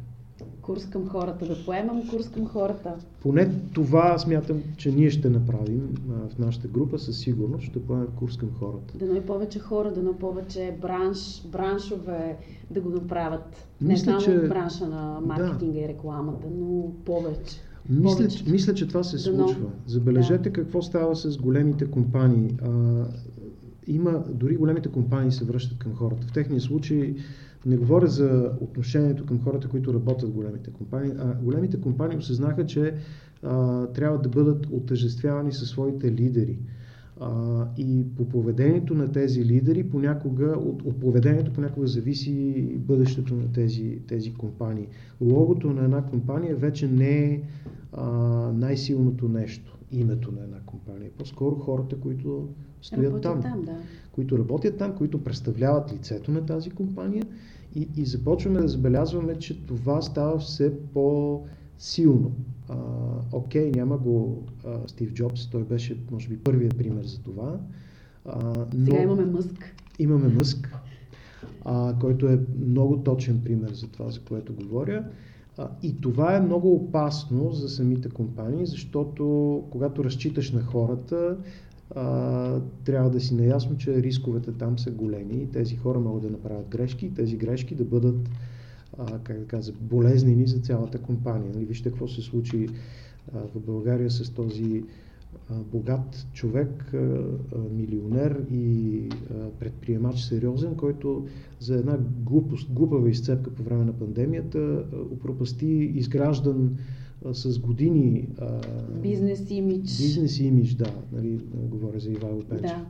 Курс 0.63 0.87
към 0.87 1.09
хората, 1.09 1.47
да 1.47 1.65
поемам 1.65 2.09
курс 2.11 2.29
към 2.29 2.47
хората. 2.47 2.95
Поне 3.21 3.51
това 3.73 4.19
смятам, 4.19 4.63
че 4.77 4.93
ние 4.93 5.11
ще 5.11 5.31
направим 5.31 5.95
а, 6.11 6.29
в 6.29 6.39
нашата 6.39 6.69
група, 6.69 6.99
със 6.99 7.19
сигурност 7.19 7.65
ще 7.65 7.83
поемем 7.83 8.07
курс 8.17 8.37
към 8.37 8.51
хората. 8.53 8.99
Дано 8.99 9.15
и 9.15 9.21
повече 9.21 9.59
хора, 9.59 9.93
дано 9.93 10.13
повече 10.13 10.77
бранш, 10.81 11.43
браншове 11.53 12.37
да 12.71 12.81
го 12.81 12.89
направят. 12.89 13.69
Не 13.81 13.89
Мисля, 13.89 14.05
само 14.21 14.21
че- 14.21 14.49
бранша 14.49 14.87
на 14.87 15.21
маркетинга 15.21 15.79
и 15.81 15.89
рекламата, 15.89 16.47
но 16.51 16.93
повече. 17.05 17.57
Мисля, 17.91 18.29
че- 18.29 18.51
мисля, 18.51 18.75
че 18.75 18.89
това 18.89 19.03
се 19.05 19.19
случва. 19.19 19.71
Забележете 19.87 20.51
какво 20.51 20.83
става 20.83 21.17
с 21.17 21.37
големите 21.37 21.87
компании. 21.87 22.57
А, 22.63 22.69
има, 23.87 24.25
дори 24.31 24.57
големите 24.57 24.89
компании 24.89 25.33
се 25.33 25.45
връщат 25.45 25.79
към 25.79 25.95
хората. 25.95 26.27
В 26.27 26.33
техния 26.33 26.61
случай 26.61 27.15
не 27.67 27.77
говоря 27.77 28.07
за 28.07 28.51
отношението 28.61 29.27
към 29.27 29.41
хората, 29.41 29.69
които 29.69 29.95
работят 29.95 30.29
в 30.31 30.33
големите 30.33 30.71
компании, 30.71 31.13
а 31.19 31.35
големите 31.35 31.81
компании 31.81 32.19
осъзнаха, 32.19 32.67
че 32.67 32.95
а, 33.43 33.87
трябва 33.87 34.19
да 34.19 34.29
бъдат 34.29 34.67
отъжествявани 34.67 35.53
със 35.53 35.69
своите 35.69 36.13
лидери. 36.13 36.59
А, 37.27 37.67
и 37.77 38.05
по 38.17 38.29
поведението 38.29 38.95
на 38.95 39.13
тези 39.13 39.45
лидери, 39.45 39.91
понякога, 39.91 40.47
от, 40.47 40.83
от 40.83 41.01
поведението 41.01 41.53
понякога 41.53 41.87
зависи 41.87 42.67
бъдещето 42.77 43.35
на 43.35 43.53
тези, 43.53 43.99
тези 44.09 44.35
компании. 44.35 44.87
Логото 45.21 45.73
на 45.73 45.85
една 45.85 46.03
компания 46.03 46.57
вече 46.57 46.89
не 46.89 47.25
е 47.25 47.41
а, 47.93 48.07
най-силното 48.55 49.29
нещо, 49.29 49.79
името 49.93 50.33
на 50.33 50.45
една 50.45 50.61
компания. 50.67 51.11
По-скоро 51.19 51.57
хората, 51.57 52.01
които 52.01 52.49
стоят 52.83 53.05
Работят 53.05 53.23
там, 53.23 53.43
там, 53.43 53.63
да. 53.63 53.77
които 54.13 54.39
работят 54.39 54.77
там, 54.79 54.95
които 54.95 55.25
представляват 55.25 55.93
лицето 55.93 56.31
на 56.31 56.47
тази 56.47 56.71
компания 56.71 57.25
и, 57.75 57.89
и 57.97 58.05
започваме 58.05 58.61
да 58.61 58.69
забелязваме, 58.69 59.39
че 59.39 59.67
това 59.67 60.03
става 60.03 60.39
все 60.39 60.73
по-силно. 61.79 62.33
А, 62.69 62.77
окей, 63.33 63.71
няма 63.71 63.99
го 63.99 64.43
а, 64.67 64.79
Стив 64.87 65.13
Джобс, 65.13 65.51
той 65.51 65.65
беше, 65.65 65.97
може 66.11 66.29
би, 66.29 66.39
първият 66.39 66.79
пример 66.79 67.05
за 67.05 67.23
това. 67.23 67.59
А, 68.25 68.53
но 68.75 68.85
Сега 68.85 69.03
имаме 69.03 69.25
мъск. 69.25 69.75
имаме 69.99 70.29
Мъск, 70.29 70.75
а, 71.65 71.95
който 72.01 72.29
е 72.29 72.41
много 72.67 72.97
точен 72.97 73.41
пример 73.45 73.73
за 73.73 73.89
това, 73.89 74.11
за 74.11 74.21
което 74.21 74.55
говоря. 74.55 75.05
А, 75.59 75.69
и 75.83 76.01
това 76.01 76.37
е 76.37 76.41
много 76.41 76.75
опасно 76.75 77.53
за 77.53 77.69
самите 77.69 78.09
компании, 78.09 78.67
защото 78.67 79.63
когато 79.71 80.05
разчиташ 80.05 80.53
на 80.53 80.63
хората, 80.63 81.37
а, 81.95 82.61
трябва 82.85 83.11
да 83.11 83.21
си 83.21 83.35
наясно, 83.35 83.77
че 83.77 84.03
рисковете 84.03 84.53
там 84.53 84.79
са 84.79 84.91
големи 84.91 85.43
и 85.43 85.51
тези 85.51 85.77
хора 85.77 86.01
могат 86.01 86.23
да 86.23 86.31
направят 86.31 86.69
грешки 86.69 87.07
и 87.07 87.15
тези 87.15 87.37
грешки 87.37 87.75
да 87.75 87.85
бъдат 87.85 88.29
а, 88.99 89.19
как 89.19 89.39
да 89.39 89.47
кажа, 89.47 89.73
болезнени 89.81 90.47
за 90.47 90.59
цялата 90.59 90.99
компания. 90.99 91.53
Нали, 91.55 91.65
вижте 91.65 91.89
какво 91.89 92.09
се 92.09 92.23
случи 92.23 92.69
а, 93.35 93.39
в 93.55 93.61
България 93.61 94.11
с 94.11 94.31
този 94.31 94.85
а, 95.51 95.55
богат 95.73 96.27
човек, 96.33 96.91
а, 96.95 96.97
а, 96.97 97.25
милионер 97.73 98.45
и 98.53 98.99
а, 99.31 99.51
предприемач 99.51 100.21
сериозен, 100.21 100.75
който 100.75 101.27
за 101.61 101.75
една 101.75 101.99
глупост, 102.21 102.73
глупава 102.73 103.11
изцепка 103.11 103.51
по 103.51 103.63
време 103.63 103.85
на 103.85 103.93
пандемията 103.93 104.59
а, 104.59 104.97
опропасти 104.97 105.67
изграждан 105.95 106.77
а, 107.25 107.35
с 107.35 107.59
години 107.59 108.29
а, 108.39 108.61
Бизнес 109.03 109.51
имидж. 109.51 109.99
бизнес 109.99 110.41
имидж, 110.41 110.75
да, 110.75 110.91
нали, 111.13 111.39
говоря 111.55 112.01
за 112.01 112.11
Ивайло 112.11 112.41
Пенчев. 112.41 112.67
Да, 112.67 112.87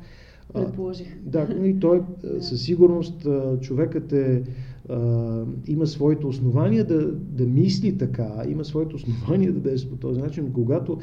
А, 0.55 0.65
предположих. 0.65 1.19
да, 1.23 1.49
и 1.65 1.79
той 1.81 1.99
а, 1.99 2.27
Да. 2.35 2.43
със 2.43 2.63
сигурност 2.63 3.27
а, 3.27 3.59
човекът 3.61 4.13
е, 4.13 4.43
а, 4.89 5.43
има 5.67 5.87
своите 5.87 6.27
основания 6.27 6.85
да, 6.85 7.13
да 7.13 7.47
мисли 7.47 7.99
така, 7.99 8.43
има 8.49 8.65
своите 8.65 8.95
основания 8.97 9.53
да 9.53 9.61
действа 9.61 9.91
по 9.91 9.97
този 9.97 10.21
начин, 10.21 10.53
когато 10.53 10.99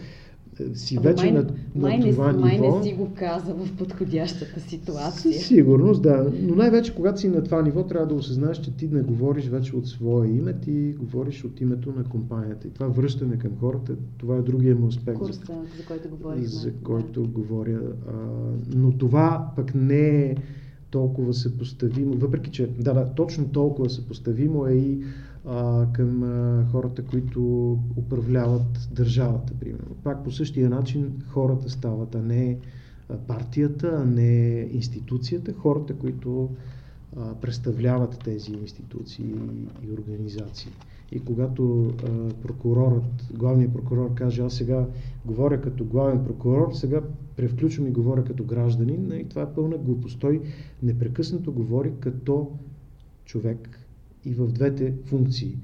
а, 0.60 0.76
си 0.76 0.96
Ама 0.98 1.04
вече 1.04 1.24
май, 1.24 1.32
на, 1.32 1.48
май, 1.76 1.98
на 1.98 2.06
не, 2.06 2.12
това 2.12 2.34
май 2.34 2.60
ниво. 2.60 2.78
не 2.78 2.84
си 2.84 2.94
го 2.94 3.08
каза 3.15 3.54
в 3.54 3.78
подходящата 3.78 4.60
ситуация. 4.60 5.34
Със 5.34 5.48
сигурност, 5.48 6.02
да. 6.02 6.32
Но 6.41 6.56
най-вече, 6.56 6.96
когато 6.96 7.20
си 7.20 7.28
на 7.28 7.44
това 7.44 7.62
ниво, 7.62 7.84
трябва 7.84 8.08
да 8.08 8.13
осъзнаеш, 8.13 8.58
че 8.58 8.76
ти 8.76 8.88
не 8.88 9.02
говориш 9.02 9.48
вече 9.48 9.76
от 9.76 9.88
свое 9.88 10.28
име, 10.28 10.54
ти 10.54 10.96
говориш 11.00 11.44
от 11.44 11.62
името 11.62 11.91
на 11.98 12.04
компанията. 12.04 12.67
И 12.67 12.72
това 12.72 12.88
връщане 12.88 13.38
към 13.38 13.52
хората, 13.60 13.96
това 14.17 14.36
е 14.36 14.41
другия 14.41 14.76
му 14.76 14.88
аспект, 14.88 15.20
Курса, 15.20 15.41
за 15.78 15.86
който 15.88 16.10
говорихме. 16.10 16.48
за 16.48 16.72
който 16.84 17.30
говоря. 17.30 17.82
А, 18.08 18.13
но 18.76 18.91
това 18.91 19.52
пък 19.56 19.76
не 19.76 20.26
е 20.26 20.36
толкова 20.91 21.34
съпоставимо, 21.34 22.13
въпреки 22.13 22.51
че, 22.51 22.67
да, 22.69 22.93
да, 22.93 23.13
точно 23.13 23.47
толкова 23.47 23.89
съпоставимо 23.89 24.67
е 24.67 24.73
и 24.73 25.04
а, 25.45 25.88
към 25.93 26.23
а, 26.23 26.65
хората, 26.65 27.04
които 27.04 27.41
управляват 27.97 28.89
държавата, 28.91 29.54
примерно. 29.54 29.95
Пак 30.04 30.23
по 30.23 30.32
същия 30.32 30.69
начин 30.69 31.23
хората 31.27 31.69
стават, 31.69 32.15
а 32.15 32.21
не 32.21 32.58
партията, 33.27 33.95
а 33.95 34.06
не 34.06 34.60
институцията, 34.71 35.54
хората, 35.54 35.93
които 35.95 36.49
а, 37.17 37.34
представляват 37.36 38.19
тези 38.19 38.51
институции 38.51 39.25
и 39.84 39.91
организации. 39.91 40.71
И 41.12 41.19
когато 41.19 41.86
а, 41.86 42.34
прокурорът, 42.41 43.30
главният 43.34 43.74
прокурор 43.74 44.13
каже, 44.13 44.41
аз 44.41 44.54
сега 44.54 44.86
говоря 45.26 45.62
като 45.62 45.86
главен 45.86 46.24
прокурор, 46.24 46.74
сега 46.74 47.02
превключвам 47.36 47.88
и 47.88 47.91
говоря 47.91 48.24
като 48.24 48.43
гражданин, 48.43 49.12
и 49.15 49.30
това 49.30 49.41
е 49.41 49.54
пълна 49.54 49.78
глупост. 49.78 50.19
Той 50.19 50.41
непрекъснато 50.84 51.52
говори 51.52 51.91
като 52.00 52.52
човек 53.26 53.80
и 54.26 54.34
в 54.34 54.47
двете 54.47 54.93
функции. 55.06 55.58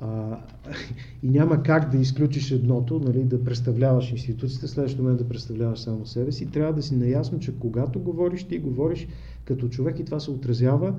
А, 0.00 0.38
и 1.22 1.30
няма 1.30 1.62
как 1.62 1.90
да 1.90 1.98
изключиш 1.98 2.50
едното, 2.50 3.00
нали, 3.00 3.24
да 3.24 3.44
представляваш 3.44 4.10
институцията, 4.12 4.68
следващото 4.68 5.02
момент 5.02 5.18
да 5.18 5.28
представляваш 5.28 5.78
само 5.78 6.06
себе 6.06 6.32
си. 6.32 6.50
Трябва 6.50 6.72
да 6.72 6.82
си 6.82 6.96
наясно, 6.96 7.38
че 7.38 7.58
когато 7.58 8.00
говориш, 8.00 8.44
ти 8.44 8.58
говориш 8.58 9.08
като 9.44 9.68
човек 9.68 9.98
и 9.98 10.04
това 10.04 10.20
се 10.20 10.30
отразява 10.30 10.94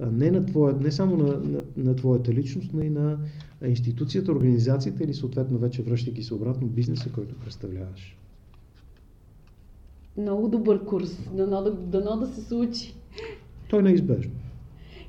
не, 0.00 0.30
на 0.30 0.46
твоя, 0.46 0.74
не 0.74 0.92
само 0.92 1.16
на, 1.16 1.38
на, 1.38 1.60
на 1.76 1.96
твоята 1.96 2.32
личност, 2.32 2.70
но 2.74 2.82
и 2.82 2.90
на 2.90 3.18
институцията, 3.64 4.32
организацията 4.32 5.04
или 5.04 5.14
съответно 5.14 5.58
вече 5.58 5.82
връщайки 5.82 6.22
се 6.22 6.34
обратно 6.34 6.66
бизнеса, 6.66 7.10
който 7.12 7.34
представляваш. 7.34 8.16
Много 10.16 10.48
добър 10.48 10.84
курс. 10.84 11.18
Дано 11.32 11.62
да, 11.62 11.72
дано 11.72 12.16
да 12.16 12.26
се 12.26 12.40
случи. 12.40 12.94
То 13.68 13.78
е 13.78 13.82
неизбежно. 13.82 14.32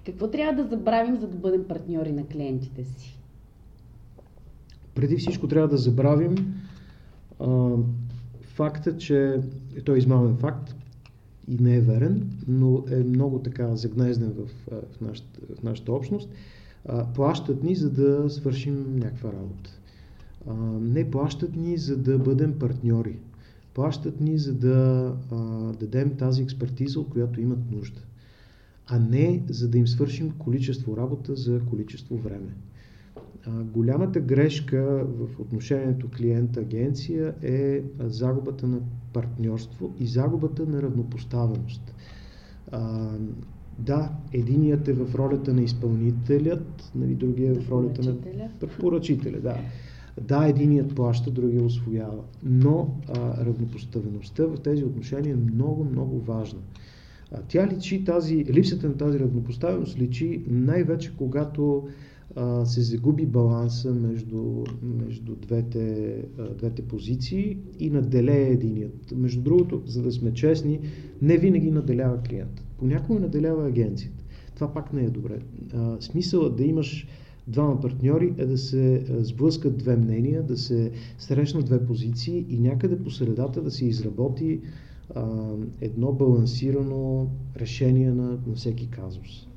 Какво 0.06 0.28
трябва 0.28 0.64
да 0.64 0.70
забравим, 0.70 1.16
за 1.16 1.28
да 1.28 1.38
бъдем 1.38 1.64
партньори 1.64 2.12
на 2.12 2.26
клиентите 2.28 2.84
си? 2.84 3.20
Преди 4.96 5.18
всичко 5.18 5.48
трябва 5.48 5.68
да 5.68 5.78
забравим 5.78 6.36
а, 7.40 7.70
факта, 8.42 8.98
че 8.98 9.40
той 9.86 9.96
е 9.96 10.00
измамен 10.00 10.36
факт 10.38 10.76
и 11.48 11.58
не 11.64 11.76
е 11.76 11.82
верен, 11.82 12.30
но 12.48 12.84
е 12.92 13.04
много 13.04 13.40
така 13.40 13.76
загнезден 13.76 14.34
в, 14.34 14.72
в, 14.72 15.02
нашата, 15.02 15.40
в 15.60 15.64
нашата 15.64 15.94
общност. 15.94 16.30
А, 16.86 17.14
плащат 17.14 17.64
ни, 17.64 17.76
за 17.76 17.90
да 17.90 18.30
свършим 18.30 18.96
някаква 18.96 19.32
работа. 19.32 19.80
А, 20.48 20.54
не 20.82 21.12
плащат 21.12 21.56
ни, 21.56 21.78
за 21.78 21.98
да 21.98 22.18
бъдем 22.18 22.60
партньори. 22.60 23.18
Плащат 23.74 24.22
ни, 24.22 24.38
за 24.38 24.54
да 24.54 25.12
а, 25.32 25.38
дадем 25.74 26.18
тази 26.18 26.44
експертиза, 26.44 27.00
от 27.00 27.10
която 27.10 27.42
имат 27.42 27.72
нужда. 27.72 28.02
А 28.88 29.00
не 29.00 29.44
за 29.50 29.70
да 29.70 29.78
им 29.78 29.88
свършим 29.88 30.32
количество 30.32 30.98
работа 30.98 31.36
за 31.36 31.62
количество 31.70 32.18
време. 32.18 32.56
Голямата 33.52 34.20
грешка 34.20 35.06
в 35.08 35.40
отношението 35.40 36.08
клиент-агенция 36.18 37.34
е 37.42 37.82
загубата 38.00 38.68
на 38.68 38.80
партньорство 39.14 39.94
и 40.00 40.08
загубата 40.08 40.66
на 40.66 40.82
равнопоставеност. 40.82 41.96
А, 42.72 43.10
да, 43.80 44.12
единият 44.34 44.88
е 44.88 44.94
в 44.94 45.16
ролята 45.16 45.54
на 45.54 45.62
изпълнителят, 45.62 46.92
нали, 46.96 47.16
другия 47.16 47.52
е 47.52 47.54
в 47.54 47.72
ролята 47.72 48.02
на 48.02 48.16
Поръчителя. 48.16 48.50
поръчителя. 48.80 49.40
Да. 49.40 49.58
Да, 50.22 50.46
единият 50.48 50.96
плаща, 50.96 51.32
другия 51.32 51.64
освоява. 51.64 52.24
Но 52.44 52.96
а, 53.08 53.46
равнопоставеността 53.46 54.46
в 54.46 54.58
тези 54.58 54.84
отношения 54.84 55.34
е 55.34 55.52
много, 55.54 55.84
много 55.84 56.20
важна. 56.20 56.60
А, 57.32 57.42
тя 57.48 57.68
личи 57.68 58.04
тази, 58.04 58.46
липсата 58.46 58.88
на 58.88 58.98
тази 58.98 59.20
равнопоставеност 59.20 59.98
личи 59.98 60.44
най-вече 60.48 61.18
когато 61.18 61.88
се 62.66 62.82
загуби 62.82 63.26
баланса 63.26 63.94
между, 63.94 64.64
между 64.84 65.36
двете, 65.36 66.22
двете 66.58 66.82
позиции 66.82 67.58
и 67.80 67.90
наделее 67.90 68.50
единият. 68.50 69.14
Между 69.16 69.42
другото, 69.42 69.82
за 69.86 70.02
да 70.02 70.12
сме 70.12 70.34
честни, 70.34 70.80
не 71.22 71.38
винаги 71.38 71.72
наделява 71.72 72.22
клиентът. 72.22 72.66
понякога 72.78 73.20
наделява 73.20 73.68
агенцията. 73.68 74.24
Това 74.56 74.74
пак 74.74 74.94
не 74.94 75.04
е 75.04 75.10
добре. 75.10 75.40
Смисълът 76.00 76.56
да 76.56 76.64
имаш 76.64 77.08
двама 77.48 77.82
партньори 77.82 78.34
е 78.38 78.46
да 78.46 78.58
се 78.58 79.06
сблъскат 79.10 79.78
две 79.78 79.98
мнения, 79.98 80.44
да 80.44 80.58
се 80.58 80.92
срещнат 81.18 81.66
две 81.66 81.86
позиции 81.86 82.46
и 82.50 82.60
някъде 82.60 83.04
по 83.04 83.12
средата 83.12 83.62
да 83.62 83.72
се 83.72 83.86
изработи 83.86 84.62
едно 85.82 86.12
балансирано 86.12 87.28
решение 87.58 88.12
на, 88.12 88.38
на 88.48 88.56
всеки 88.56 88.90
казус. 88.90 89.48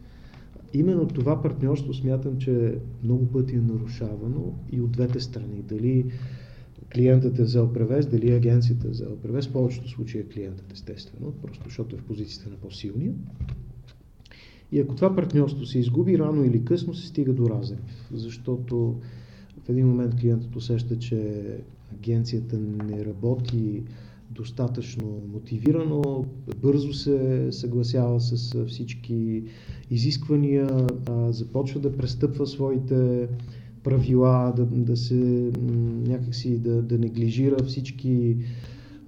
Именно 0.75 1.09
това 1.09 1.43
партньорство 1.43 1.95
смятам, 1.95 2.39
че 2.39 2.79
много 3.05 3.27
пъти 3.27 3.55
е 3.55 3.61
нарушавано 3.61 4.55
и 4.73 4.81
от 4.81 4.91
двете 4.91 5.21
страни. 5.21 5.63
Дали 5.63 6.05
клиентът 6.95 7.39
е 7.39 7.43
взел 7.43 7.73
превез, 7.73 8.07
дали 8.07 8.33
агенцията 8.33 8.87
е 8.87 8.91
взел 8.91 9.17
превез, 9.17 9.47
в 9.47 9.53
повечето 9.53 9.89
случаи 9.89 10.21
е 10.21 10.29
клиентът, 10.29 10.73
естествено, 10.73 11.33
просто 11.33 11.65
защото 11.65 11.97
е 11.97 11.99
в 11.99 12.05
позицията 12.05 12.51
на 12.51 12.57
по-силния. 12.57 13.13
И 14.73 14.81
ако 14.81 14.95
това 14.95 15.15
партньорство 15.15 15.67
се 15.67 15.79
изгуби, 15.79 16.19
рано 16.19 16.45
или 16.45 16.65
късно 16.65 16.95
се 16.95 17.07
стига 17.07 17.33
до 17.33 17.49
разрив, 17.49 18.09
защото 18.13 19.01
в 19.65 19.69
един 19.69 19.89
момент 19.89 20.21
клиентът 20.21 20.57
усеща, 20.57 20.99
че 20.99 21.43
агенцията 21.93 22.59
не 22.59 23.05
работи 23.05 23.83
достатъчно 24.31 25.23
мотивирано, 25.33 26.25
бързо 26.63 26.93
се 26.93 27.49
съгласява 27.51 28.21
с 28.21 28.65
всички 28.67 29.43
изисквания, 29.91 30.87
започва 31.31 31.81
да 31.81 31.97
престъпва 31.97 32.47
своите 32.47 33.29
правила, 33.85 34.53
да, 34.57 34.65
да 34.67 34.97
се 34.97 35.51
някакси 36.07 36.59
да, 36.59 36.83
да 36.83 36.99
неглижира 36.99 37.65
всички 37.65 38.37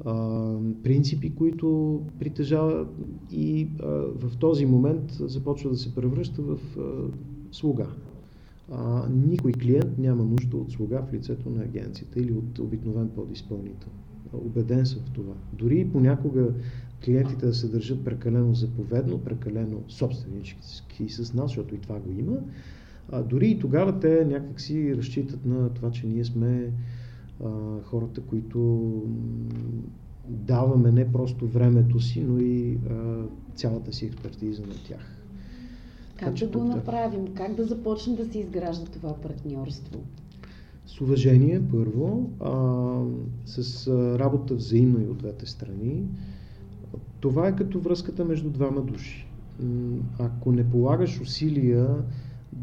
а, 0.05 0.55
принципи, 0.83 1.35
които 1.35 2.01
притежава 2.19 2.87
и 3.33 3.69
а, 3.83 3.87
в 4.15 4.37
този 4.39 4.67
момент 4.67 5.13
започва 5.21 5.71
да 5.71 5.77
се 5.77 5.95
превръща 5.95 6.43
в 6.43 6.59
а, 6.79 6.83
слуга. 7.53 7.87
А, 8.71 9.09
никой 9.09 9.53
клиент 9.53 9.99
няма 9.99 10.25
нужда 10.25 10.57
от 10.57 10.73
слуга 10.73 11.03
в 11.03 11.13
лицето 11.15 11.51
на 11.51 11.63
агенцията 11.63 12.21
или 12.21 12.33
от 12.33 12.59
обикновен 12.59 13.09
подизпълнител. 13.09 13.89
Обеден 14.33 14.87
съм 14.87 15.01
в 15.01 15.11
това. 15.11 15.35
Дори 15.53 15.81
и 15.81 15.93
понякога 15.93 16.49
клиентите 17.05 17.47
да 17.47 17.55
се 17.55 17.69
държат 17.69 18.05
прекалено 18.05 18.55
заповедно, 18.55 19.19
прекалено 19.19 19.83
собственически 19.89 21.09
с 21.09 21.35
нас, 21.35 21.51
защото 21.51 21.75
и 21.75 21.79
това 21.79 21.99
го 21.99 22.11
има, 22.11 22.37
а, 23.13 23.23
дори 23.23 23.49
и 23.49 23.59
тогава 23.59 24.01
те 24.01 24.25
някакси 24.25 24.97
разчитат 24.97 25.47
на 25.47 25.69
това, 25.69 25.91
че 25.91 26.07
ние 26.07 26.25
сме 26.25 26.73
а, 27.45 27.49
хората, 27.83 28.21
които 28.21 28.93
даваме 30.29 30.93
не 30.93 31.13
просто 31.13 31.47
времето 31.47 32.01
си, 32.01 32.21
но 32.21 32.39
и 32.39 32.79
а, 32.91 33.23
цялата 33.55 33.93
си 33.93 34.07
експертиза 34.07 34.63
на 34.63 34.75
тях. 34.89 35.17
Как 36.17 36.35
да 36.35 36.47
го 36.47 36.65
направим? 36.65 37.35
Как 37.35 37.55
да 37.55 37.65
започне 37.65 38.17
да 38.17 38.33
се 38.33 38.39
изгражда 38.39 38.85
това 38.87 39.15
партньорство? 39.15 40.01
С 40.91 41.01
уважение, 41.01 41.63
първо, 41.71 42.31
а, 42.41 42.53
с 43.47 43.87
а, 43.87 44.19
работа 44.19 44.55
взаимно 44.55 45.01
и 45.01 45.09
от 45.09 45.19
двете 45.19 45.47
страни. 45.47 46.05
Това 47.21 47.49
е 47.49 47.57
като 47.57 47.81
връзката 47.81 48.25
между 48.25 48.51
двама 48.51 48.83
души. 48.83 49.27
Ако 50.19 50.53
не 50.53 50.71
полагаш 50.71 51.21
усилия 51.21 51.97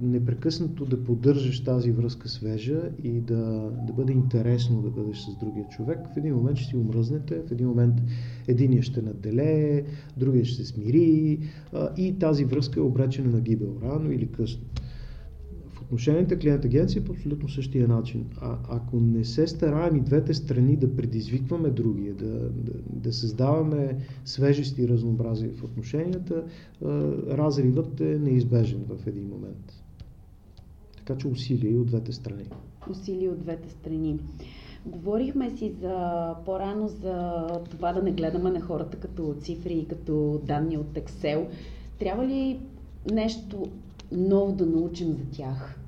непрекъснато 0.02 0.86
да 0.86 1.04
поддържаш 1.04 1.63
тази 1.63 1.92
връзка 1.92 2.30
свежа 2.30 2.82
и 3.04 3.12
да, 3.12 3.72
да 3.88 3.94
бъде 3.94 4.13
интересно 4.13 4.82
да 4.82 4.90
бъдеш 4.90 5.18
с 5.18 5.36
другия 5.40 5.68
човек, 5.70 6.00
в 6.13 6.18
един 6.18 6.36
момент 6.36 6.58
ще 6.58 6.70
си 6.70 6.76
умръзнете, 6.76 7.42
в 7.48 7.52
един 7.52 7.68
момент 7.68 8.02
единия 8.48 8.84
ще 8.84 9.02
наделее, 9.02 9.84
другия 10.18 10.46
ще 10.46 10.63
се 10.63 10.66
смири 10.66 11.40
а, 11.74 11.90
и 11.98 12.20
тази 12.20 12.46
връзка 12.46 12.80
е 12.80 12.84
обречена 12.84 13.30
на 13.30 13.42
гибел 13.42 13.80
рано 13.84 14.12
или 14.12 14.28
късно. 14.28 14.63
Отношенията 15.88 16.39
клиент-агенция 16.39 17.00
е 17.00 17.04
по 17.04 17.12
абсолютно 17.12 17.50
същия 17.50 17.88
начин. 17.88 18.26
А 18.41 18.58
ако 18.69 19.00
не 19.00 19.23
се 19.26 19.47
стараем 19.47 19.95
и 19.95 20.02
двете 20.02 20.34
страни 20.34 20.76
да 20.76 20.95
предизвикваме 20.95 21.69
другия, 21.69 22.13
да, 22.13 22.50
да, 22.50 22.71
да 22.93 23.13
създаваме 23.13 23.97
свежести 24.26 24.82
и 24.82 24.88
разнообразие 24.88 25.50
в 25.50 25.63
отношенията, 25.63 26.43
разривът 27.30 28.02
е 28.02 28.19
неизбежен 28.19 28.84
в 28.88 29.08
един 29.08 29.28
момент. 29.28 29.84
Така 30.97 31.17
че 31.17 31.28
усилия 31.28 31.71
и 31.71 31.78
от 31.78 31.88
двете 31.88 32.12
страни. 32.12 32.43
Усилия 32.89 33.32
от 33.32 33.39
двете 33.39 33.69
страни. 33.69 34.19
Говорихме 34.86 35.50
си 35.50 35.73
за 35.82 36.36
по-рано 36.45 36.88
за 36.88 37.47
това 37.69 37.93
да 37.93 38.04
не 38.04 38.12
гледаме 38.12 38.52
на 38.52 38.62
хората 38.62 38.97
като 38.97 39.36
цифри 39.39 39.73
и 39.73 39.88
като 39.88 40.41
данни 40.45 40.78
от 40.78 40.93
Excel. 40.93 41.47
Трябва 42.00 42.28
ли 42.28 42.60
нещо 43.12 43.67
ново 44.12 44.52
да 44.52 44.65
научим 44.65 45.13
за 45.13 45.24
тях? 45.32 45.80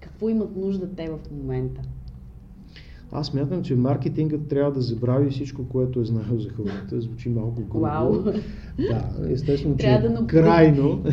Какво 0.00 0.28
имат 0.28 0.56
нужда 0.56 0.88
те 0.96 1.10
в 1.10 1.18
момента? 1.32 1.80
Аз 3.12 3.34
мятам, 3.34 3.62
че 3.62 3.76
маркетингът 3.76 4.48
трябва 4.48 4.72
да 4.72 4.80
забрави 4.80 5.30
всичко, 5.30 5.68
което 5.68 6.00
е 6.00 6.04
знаел 6.04 6.38
за 6.38 6.50
хората. 6.50 7.00
Звучи 7.00 7.28
малко 7.28 7.62
грубо. 7.62 7.80
Вау. 7.80 8.22
Да, 8.78 9.10
естествено, 9.28 9.76
че 9.76 9.86
трябва 9.86 10.08
да, 10.08 10.26
крайно. 10.26 11.04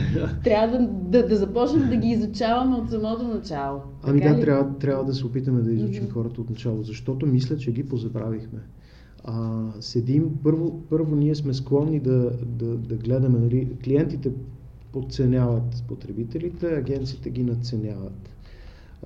Трябва 0.43 0.77
да, 0.77 0.87
да, 0.87 1.27
да 1.27 1.35
започнем 1.35 1.89
да 1.89 1.95
ги 1.95 2.07
изучаваме 2.07 2.75
от 2.75 2.89
самото 2.89 3.27
начало. 3.27 3.79
Ами 4.03 4.21
да, 4.21 4.39
трябва, 4.39 4.77
трябва 4.79 5.05
да 5.05 5.13
се 5.13 5.25
опитаме 5.25 5.61
да 5.61 5.71
изучим 5.71 6.03
mm-hmm. 6.03 6.11
хората 6.11 6.41
от 6.41 6.49
начало, 6.49 6.83
защото 6.83 7.25
мисля, 7.25 7.57
че 7.57 7.71
ги 7.71 7.83
позабравихме. 7.83 8.59
А, 9.23 9.63
седим, 9.79 10.31
първо, 10.43 10.81
първо 10.89 11.15
ние 11.15 11.35
сме 11.35 11.53
склонни 11.53 11.99
да, 11.99 12.31
да, 12.45 12.65
да 12.65 12.95
гледаме, 12.95 13.39
нали, 13.39 13.67
клиентите 13.83 14.31
подценяват 14.95 15.83
потребителите, 15.87 16.67
агенциите 16.67 17.29
ги 17.29 17.43
надценяват, 17.43 18.29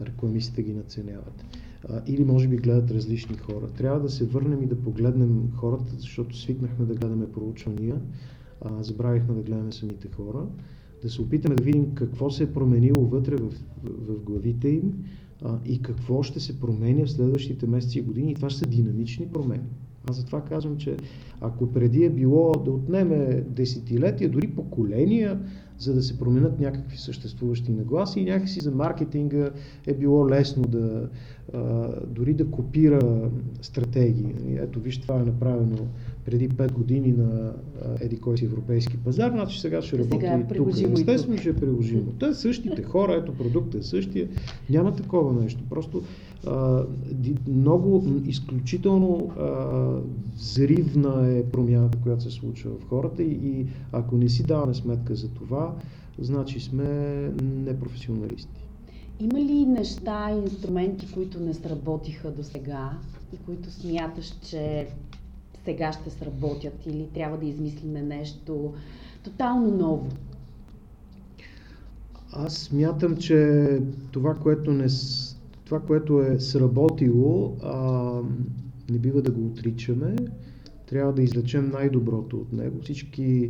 рекламистите 0.02 0.64
ги 0.64 0.74
надценяват 0.74 1.46
или 2.08 2.24
може 2.24 2.48
би 2.48 2.58
гледат 2.58 2.92
различни 2.92 3.38
хора. 3.38 3.68
Трябва 3.78 4.00
да 4.00 4.10
се 4.10 4.26
върнем 4.26 4.64
и 4.64 4.68
да 4.68 4.82
погледнем 4.82 5.52
хората, 5.56 5.96
защото 5.98 6.38
свикнахме 6.38 6.86
да 6.86 6.96
гледаме 6.96 7.32
проучвания, 7.32 8.02
а, 8.62 8.84
забравихме 8.84 9.36
да 9.36 9.42
гледаме 9.42 9.72
самите 9.72 10.08
хора, 10.16 10.48
да 11.02 11.10
се 11.10 11.22
опитаме 11.22 11.56
да 11.56 11.64
видим 11.64 11.94
какво 11.96 12.30
се 12.30 12.44
е 12.44 12.54
променило 12.54 13.06
вътре 13.06 13.36
в, 13.36 13.52
в 13.84 14.24
главите 14.24 14.70
им 14.70 14.94
а, 15.42 15.60
и 15.66 15.82
какво 15.82 16.24
ще 16.24 16.40
се 16.40 16.60
променя 16.60 17.06
в 17.06 17.12
следващите 17.12 17.68
месеци 17.68 18.00
и 18.00 18.02
години. 18.02 18.32
И 18.32 18.36
това 18.36 18.50
ще 18.50 18.60
са 18.60 18.66
динамични 18.66 19.28
промени. 19.28 19.70
Аз 20.10 20.16
затова 20.16 20.42
казвам, 20.42 20.78
че 20.78 20.98
ако 21.42 21.72
преди 21.72 22.04
е 22.04 22.10
било 22.10 22.52
да 22.52 22.72
отнеме 22.72 23.44
десетилетия, 23.48 24.30
дори 24.30 24.48
поколения, 24.48 25.40
за 25.78 25.94
да 25.94 26.02
се 26.02 26.20
променят 26.20 26.60
някакви 26.60 26.98
съществуващи 26.98 27.72
нагласи 27.72 28.20
и 28.20 28.26
някакси 28.26 28.60
за 28.60 28.72
маркетинга 28.72 29.50
е 29.88 29.94
било 29.94 30.30
лесно 30.30 30.64
да 30.64 31.10
а, 31.54 31.90
дори 32.08 32.34
да 32.34 32.52
копира 32.52 33.30
стратегии. 33.62 34.36
Ето 34.56 34.80
виж 34.80 35.02
това 35.02 35.16
е 35.16 35.24
направено 35.24 35.78
преди 36.26 36.50
5 36.50 36.72
години 36.72 37.12
на 37.12 37.54
еди 38.02 38.20
кой 38.20 38.38
си 38.38 38.46
европейски 38.46 38.98
пазар, 38.98 39.32
значи 39.32 39.62
сега 39.62 39.82
ще 39.82 39.98
работи 39.98 40.16
сега 40.16 40.34
е 40.34 40.48
тук. 40.48 40.68
Естествено, 40.94 41.38
ще 41.38 41.50
е 41.50 41.56
приложимо. 41.56 42.12
Те 42.20 42.34
същите 42.34 42.84
хора, 42.84 43.14
ето 43.14 43.34
продуктът 43.34 43.82
е 43.82 43.88
същия. 43.88 44.28
Няма 44.70 44.96
такова 44.96 45.42
нещо. 45.42 45.64
Просто 45.70 46.04
а, 46.48 46.84
много 47.48 48.04
изключително 48.26 49.32
а, 49.40 49.50
взривна 50.36 51.38
е 51.38 51.44
промяната, 51.44 51.98
която 52.04 52.24
се 52.24 52.32
случва 52.32 52.72
в 52.72 52.90
хората 52.90 53.24
и, 53.24 53.32
и 53.32 53.68
ако 53.92 54.18
не 54.18 54.30
си 54.30 54.44
даваме 54.44 54.74
сметка 54.74 55.16
за 55.16 55.30
това, 55.30 55.76
значи 56.20 56.60
сме 56.60 56.86
непрофесионалисти. 57.42 58.66
Има 59.20 59.40
ли 59.40 59.66
неща 59.66 60.32
инструменти, 60.32 61.12
които 61.14 61.40
не 61.40 61.54
сработиха 61.54 62.32
до 62.32 62.44
сега 62.44 62.92
и 63.34 63.38
които 63.46 63.72
смяташ, 63.72 64.34
че 64.42 64.88
сега 65.66 65.94
ще 65.94 66.10
сработят 66.10 66.86
или 66.86 67.08
трябва 67.14 67.38
да 67.38 67.46
измислиме 67.46 68.02
нещо 68.02 68.74
тотално 69.24 69.78
ново? 69.78 70.08
Аз 72.32 72.54
смятам, 72.54 73.18
че 73.18 73.80
това, 74.12 74.36
което, 74.36 74.72
не, 74.72 74.88
това, 75.70 75.82
което 75.82 76.22
е 76.22 76.40
сработило, 76.40 77.58
а, 77.64 78.22
не 78.90 79.00
бива 79.00 79.22
да 79.22 79.32
го 79.32 79.48
отричаме. 79.48 80.16
Трябва 80.88 81.14
да 81.14 81.22
излечем 81.22 81.70
най-доброто 81.70 82.38
от 82.38 82.54
него. 82.54 82.82
Всички 82.82 83.50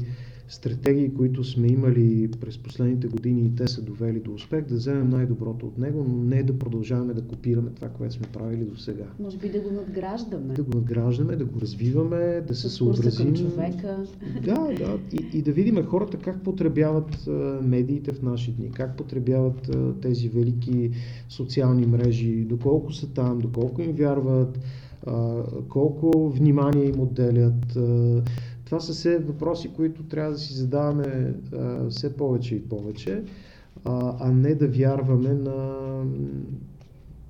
стратегии, 0.50 1.14
които 1.14 1.44
сме 1.44 1.68
имали 1.68 2.32
през 2.42 2.58
последните 2.58 3.08
години 3.08 3.46
и 3.46 3.56
те 3.56 3.68
са 3.68 3.82
довели 3.82 4.20
до 4.20 4.34
успех, 4.34 4.66
да 4.66 4.76
вземем 4.76 5.10
най-доброто 5.10 5.66
от 5.66 5.78
него, 5.78 6.06
но 6.10 6.24
не 6.24 6.44
да 6.44 6.60
продължаваме 6.60 7.14
да 7.14 7.22
копираме 7.22 7.70
това, 7.76 7.90
което 7.90 8.14
сме 8.14 8.28
правили 8.34 8.66
до 8.66 8.78
сега. 8.78 9.06
Може 9.20 9.38
би 9.38 9.50
да 9.50 9.60
го 9.60 9.72
надграждаме. 9.72 10.54
Да 10.54 10.64
го 10.64 10.72
надграждаме, 10.76 11.36
да 11.36 11.46
го 11.46 11.62
развиваме, 11.62 12.42
да 12.48 12.56
се 12.56 12.70
съобразим. 12.70 13.36
човека. 13.36 13.98
Да, 14.44 14.54
да. 14.54 15.00
И, 15.12 15.38
и 15.38 15.42
да 15.42 15.52
видим 15.52 15.84
хората 15.84 16.18
как 16.18 16.44
потребяват 16.44 17.28
медиите 17.64 18.14
в 18.14 18.22
наши 18.22 18.52
дни, 18.52 18.72
как 18.72 18.98
потребяват 18.98 19.72
тези 20.02 20.30
велики 20.30 20.92
социални 21.30 21.86
мрежи, 21.86 22.46
доколко 22.46 22.94
са 22.94 23.14
там, 23.14 23.40
доколко 23.40 23.82
им 23.82 23.92
вярват, 23.92 24.60
колко 25.70 26.30
внимание 26.30 26.86
им 26.86 27.00
отделят. 27.00 27.78
Това 28.70 28.80
са 28.80 28.94
все 28.94 29.18
въпроси, 29.18 29.70
които 29.76 30.04
трябва 30.04 30.32
да 30.32 30.38
си 30.38 30.54
задаваме 30.54 31.34
а, 31.54 31.90
все 31.90 32.18
повече 32.18 32.56
и 32.56 32.62
повече, 32.70 33.24
а, 33.86 34.16
а 34.20 34.32
не 34.32 34.56
да 34.56 34.68
вярваме 34.68 35.34
на 35.34 35.76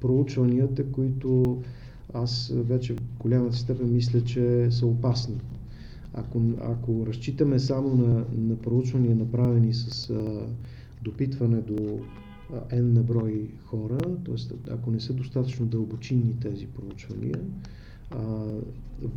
проучванията, 0.01 0.91
които 0.91 1.61
аз 2.13 2.51
вече 2.55 2.93
в 2.93 2.97
голямата 3.19 3.55
степен 3.55 3.93
мисля, 3.93 4.21
че 4.21 4.71
са 4.71 4.85
опасни. 4.85 5.35
Ако, 6.13 6.41
ако 6.61 7.05
разчитаме 7.07 7.59
само 7.59 7.95
на, 7.95 8.25
на 8.37 8.55
проучвания, 8.55 9.15
направени 9.15 9.73
с 9.73 10.09
а, 10.09 10.45
допитване 11.03 11.61
до 11.61 11.99
N 12.69 12.81
на 12.81 13.03
брой 13.03 13.49
хора, 13.65 13.97
т.е. 14.25 14.71
ако 14.71 14.91
не 14.91 14.99
са 14.99 15.13
достатъчно 15.13 15.65
дълбочинни 15.65 16.39
тези 16.41 16.67
проучвания, 16.67 17.39
а, 18.11 18.17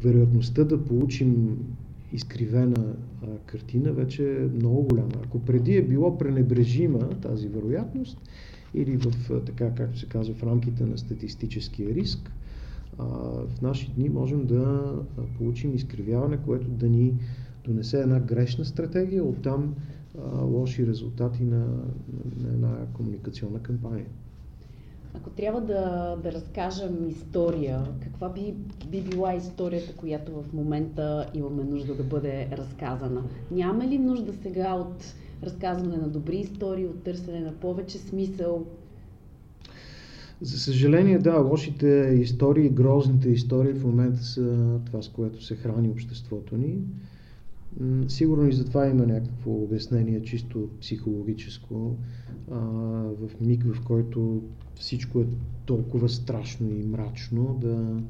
вероятността 0.00 0.64
да 0.64 0.84
получим 0.84 1.58
изкривена 2.12 2.94
а, 3.22 3.26
картина 3.46 3.92
вече 3.92 4.36
е 4.36 4.48
много 4.56 4.82
голяма. 4.82 5.12
Ако 5.24 5.38
преди 5.38 5.76
е 5.76 5.82
било 5.82 6.18
пренебрежима 6.18 6.98
тази 6.98 7.48
вероятност, 7.48 8.18
или 8.74 8.96
в, 8.96 9.40
така 9.44 9.74
както 9.74 9.98
се 9.98 10.08
казва, 10.08 10.34
в 10.34 10.42
рамките 10.42 10.86
на 10.86 10.98
статистическия 10.98 11.94
риск, 11.94 12.32
а, 12.98 13.04
в 13.46 13.62
наши 13.62 13.92
дни 13.96 14.08
можем 14.08 14.46
да 14.46 14.94
получим 15.38 15.74
изкривяване, 15.74 16.36
което 16.36 16.68
да 16.68 16.88
ни 16.88 17.14
донесе 17.64 18.00
една 18.00 18.20
грешна 18.20 18.64
стратегия, 18.64 19.24
оттам 19.24 19.74
а, 20.18 20.40
лоши 20.40 20.86
резултати 20.86 21.44
на, 21.44 21.66
на 22.40 22.48
една 22.48 22.76
комуникационна 22.94 23.58
кампания. 23.58 24.06
Ако 25.14 25.30
трябва 25.30 25.60
да, 25.60 26.16
да 26.22 26.32
разкажем 26.32 27.08
история, 27.08 27.84
каква 28.02 28.28
би, 28.28 28.54
би 28.90 29.00
била 29.00 29.34
историята, 29.34 29.96
която 29.96 30.42
в 30.42 30.52
момента 30.52 31.30
имаме 31.34 31.64
нужда 31.64 31.94
да 31.94 32.02
бъде 32.02 32.48
разказана? 32.52 33.22
Няма 33.50 33.86
ли 33.86 33.98
нужда 33.98 34.32
сега 34.42 34.74
от 34.74 35.14
разказване 35.42 35.96
на 35.96 36.08
добри 36.08 36.36
истории, 36.36 36.86
от 36.86 37.02
търсене 37.02 37.40
на 37.40 37.52
повече 37.52 37.98
смисъл? 37.98 38.66
За 40.40 40.58
съжаление, 40.58 41.18
да, 41.18 41.40
лошите 41.40 42.16
истории, 42.20 42.68
грозните 42.68 43.28
истории 43.28 43.72
в 43.72 43.84
момента 43.84 44.22
са 44.24 44.78
това, 44.86 45.02
с 45.02 45.08
което 45.08 45.44
се 45.44 45.56
храни 45.56 45.88
обществото 45.88 46.56
ни. 46.56 46.78
Сигурно 48.08 48.48
и 48.48 48.52
за 48.52 48.64
това 48.64 48.86
има 48.86 49.06
някакво 49.06 49.50
обяснение, 49.50 50.22
чисто 50.22 50.68
психологическо, 50.80 51.96
в 53.18 53.30
миг, 53.40 53.64
в 53.64 53.84
който 53.84 54.42
всичко 54.74 55.20
е 55.20 55.26
толкова 55.66 56.08
страшно 56.08 56.70
и 56.70 56.84
мрачно, 56.84 57.58
да, 57.60 58.02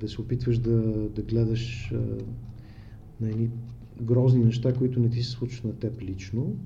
да 0.00 0.08
се 0.08 0.20
опитваш 0.20 0.58
да, 0.58 0.82
да 1.08 1.22
гледаш 1.22 1.92
на 3.20 3.28
едни 3.28 3.50
грозни 4.02 4.44
неща, 4.44 4.72
които 4.72 5.00
не 5.00 5.10
ти 5.10 5.22
се 5.22 5.30
случват 5.30 5.64
на 5.64 5.72
теб 5.72 6.02
лично. 6.02 6.56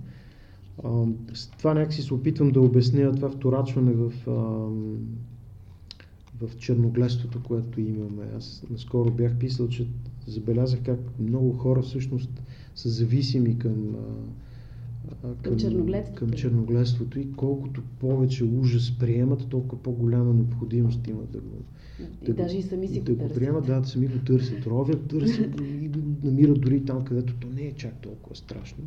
С 1.35 1.47
това 1.59 1.75
някакси 1.75 2.03
се 2.03 2.15
опитвам 2.15 2.51
да 2.51 2.61
обясня 2.61 3.13
това 3.13 3.31
вторачване 3.31 3.93
в, 3.93 4.13
в 6.41 6.57
черногледството, 6.59 7.43
което 7.43 7.81
имаме. 7.81 8.25
Аз 8.37 8.63
наскоро 8.71 9.11
бях 9.11 9.39
писал, 9.39 9.69
че 9.69 9.87
забелязах 10.27 10.81
как 10.85 11.01
много 11.19 11.53
хора 11.53 11.83
всъщност 11.83 12.43
са 12.75 12.89
зависими 12.89 13.59
към, 13.59 13.97
към, 15.43 15.57
черногледството. 15.57 16.19
към 16.19 16.31
черногледството 16.31 17.19
и 17.19 17.33
колкото 17.33 17.83
повече 17.99 18.45
ужас 18.45 18.99
приемат, 18.99 19.49
толкова 19.49 19.83
по-голяма 19.83 20.35
необходимост 20.35 21.09
имат 21.09 21.31
да 21.31 21.39
го, 21.39 21.57
и 22.23 22.27
да, 22.27 22.35
даже 22.35 22.59
и 22.59 22.63
сами 22.63 22.89
си 22.89 23.01
да 23.01 23.15
го, 23.15 23.29
го 23.29 23.35
приемат, 23.35 23.67
да, 23.67 23.81
да 23.81 23.87
сами 23.87 24.07
го 24.07 24.19
търсят, 24.19 24.67
ровят, 24.67 25.07
търсят 25.07 25.61
и 25.61 25.91
намират 26.25 26.61
дори 26.61 26.85
там, 26.85 27.05
където 27.05 27.35
то 27.41 27.49
не 27.49 27.63
е 27.63 27.73
чак 27.73 28.01
толкова 28.01 28.37
страшно. 28.37 28.85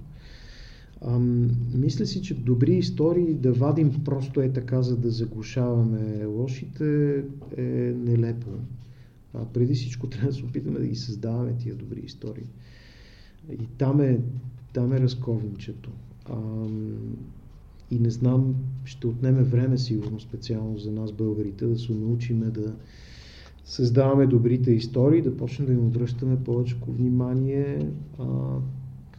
Ам, 1.02 1.52
мисля 1.76 2.06
си, 2.06 2.22
че 2.22 2.36
добри 2.36 2.76
истории 2.76 3.34
да 3.34 3.54
вадим 3.54 4.04
просто 4.06 4.42
е 4.42 4.54
така, 4.54 4.82
за 4.82 4.98
да 4.98 5.10
заглушаваме 5.10 6.26
лошите 6.26 7.18
е 7.58 7.94
нелепо. 7.98 8.50
А 9.34 9.46
преди 9.46 9.74
всичко 9.74 10.08
трябва 10.10 10.28
да 10.28 10.34
се 10.34 10.46
опитаме 10.46 10.80
да 10.80 10.88
ги 10.88 10.96
създаваме 10.96 11.58
тия 11.58 11.76
добри 11.76 12.00
истории. 12.00 12.50
И 13.52 13.68
там 13.78 14.02
е, 14.02 14.20
там 14.74 14.94
е 14.94 15.00
разковничето. 15.00 15.92
Ам, 16.30 17.18
и 17.92 18.00
не 18.00 18.10
знам, 18.10 18.56
ще 18.86 19.08
отнеме 19.08 19.44
време 19.44 19.78
сигурно 19.78 20.20
специално 20.20 20.78
за 20.78 20.92
нас 20.92 21.12
българите 21.12 21.66
да 21.66 21.80
се 21.80 21.94
научиме 21.94 22.46
да 22.46 22.76
създаваме 23.66 24.28
добрите 24.28 24.72
истории, 24.72 25.22
да 25.22 25.38
почнем 25.38 25.68
да 25.68 25.74
им 25.74 25.86
обръщаме 25.86 26.44
повече 26.44 26.76
внимание. 26.88 27.90
А, 28.20 28.26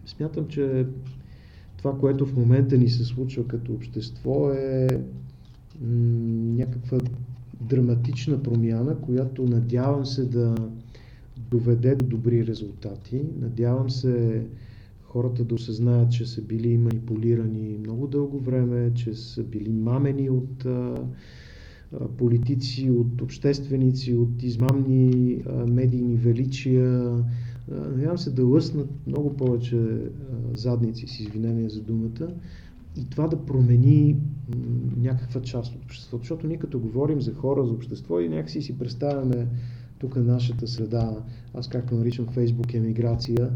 смятам, 0.07 0.49
че 0.49 0.87
това, 1.77 1.99
което 1.99 2.27
в 2.27 2.37
момента 2.37 2.79
ни 2.79 2.89
се 2.89 3.05
случва 3.05 3.47
като 3.47 3.73
общество 3.73 4.51
е 4.51 4.89
м- 5.81 5.89
някаква 6.57 6.99
драматична 7.61 8.43
промяна, 8.43 8.97
която 9.01 9.45
надявам 9.45 10.07
се 10.07 10.25
да 10.25 10.55
доведе 11.51 11.95
до 11.95 12.07
добри 12.07 12.47
резултати. 12.47 13.23
Надявам 13.41 13.91
се 13.91 14.47
хората 15.15 15.45
да 15.45 15.55
осъзнаят, 15.55 16.13
че 16.13 16.27
са 16.27 16.43
били 16.43 16.79
манипулирани 16.79 17.79
много 17.79 18.07
дълго 18.07 18.39
време, 18.39 18.95
че 18.95 19.15
са 19.15 19.43
били 19.43 19.73
мамени 19.73 20.31
от 20.31 20.67
политици, 22.17 22.91
от 22.91 23.23
общественици, 23.23 24.15
от 24.15 24.43
измамни 24.43 25.43
медийни 25.69 26.17
величия. 26.17 27.13
Надявам 27.69 28.19
се 28.19 28.31
да 28.31 28.45
лъснат 28.45 28.91
много 29.07 29.37
повече 29.37 30.11
задници, 30.57 31.07
с 31.07 31.21
извинение 31.21 31.69
за 31.69 31.83
думата, 31.83 32.29
и 32.97 33.11
това 33.11 33.27
да 33.27 33.45
промени 33.47 34.17
някаква 34.97 35.43
част 35.43 35.75
от 35.75 35.85
обществото. 35.85 36.23
Защото 36.23 36.47
ние 36.47 36.59
като 36.59 36.81
говорим 36.81 37.21
за 37.21 37.35
хора, 37.35 37.67
за 37.67 37.73
общество 37.73 38.21
и 38.21 38.29
някакси 38.29 38.63
си 38.63 38.79
представяме 38.79 39.47
тук 39.99 40.17
нашата 40.17 40.69
среда, 40.69 41.17
аз 41.55 41.69
както 41.69 41.95
наричам 41.95 42.27
Фейсбук 42.27 42.75
емиграция, 42.75 43.51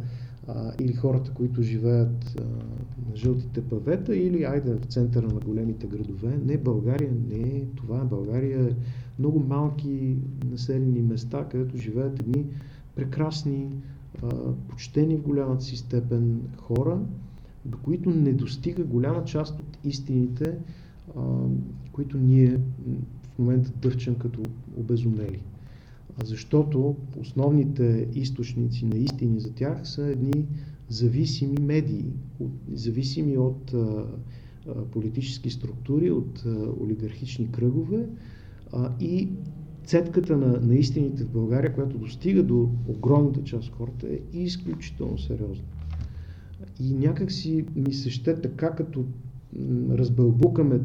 а, 0.49 0.73
или 0.81 0.93
хората, 0.93 1.31
които 1.35 1.63
живеят 1.63 2.37
а, 2.41 2.45
на 3.11 3.17
жълтите 3.17 3.63
павета, 3.63 4.17
или 4.17 4.45
айде 4.45 4.75
в 4.75 4.85
центъра 4.85 5.27
на 5.27 5.41
големите 5.41 5.87
градове. 5.87 6.39
Не, 6.45 6.59
България 6.59 7.13
не 7.29 7.49
е 7.49 7.65
това. 7.77 8.05
България 8.05 8.69
е 8.69 8.75
много 9.19 9.41
малки 9.41 10.17
населени 10.51 11.03
места, 11.03 11.49
където 11.51 11.77
живеят 11.77 12.21
едни 12.21 12.47
прекрасни, 12.95 13.69
а, 14.23 14.29
почтени 14.69 15.17
в 15.17 15.23
голямата 15.23 15.65
си 15.65 15.77
степен 15.77 16.41
хора, 16.57 17.01
до 17.65 17.79
които 17.79 18.11
не 18.11 18.33
достига 18.33 18.85
голяма 18.85 19.25
част 19.25 19.61
от 19.61 19.79
истините, 19.85 20.59
а, 21.17 21.21
които 21.93 22.19
ние 22.19 22.61
в 23.35 23.39
момента 23.39 23.71
дъвчем 23.83 24.15
като 24.15 24.43
обезумели 24.77 25.43
защото 26.25 26.97
основните 27.17 28.09
източници 28.15 28.87
на 28.87 28.97
истини 28.99 29.41
за 29.41 29.53
тях 29.53 29.89
са 29.89 30.07
едни 30.07 30.47
зависими 30.89 31.57
медии, 31.61 32.13
зависими 32.73 33.39
от 33.39 33.75
политически 34.91 35.51
структури, 35.51 36.11
от 36.11 36.45
олигархични 36.81 37.51
кръгове 37.51 38.09
и 39.01 39.29
цетката 39.85 40.37
на, 40.37 40.61
на 40.61 40.75
истините 40.75 41.25
в 41.25 41.31
България, 41.31 41.75
която 41.75 41.99
достига 41.99 42.43
до 42.43 42.69
огромната 42.89 43.45
част 43.45 43.69
от 43.69 43.75
хората, 43.75 44.07
е 44.09 44.39
изключително 44.39 45.19
сериозна. 45.19 45.65
И 46.81 46.95
някак 46.95 47.33
си 47.33 47.65
ми 47.77 47.93
се 47.93 48.11
ще 48.11 48.41
така, 48.41 48.71
като 48.71 49.05
разбълбукаме 49.91 50.81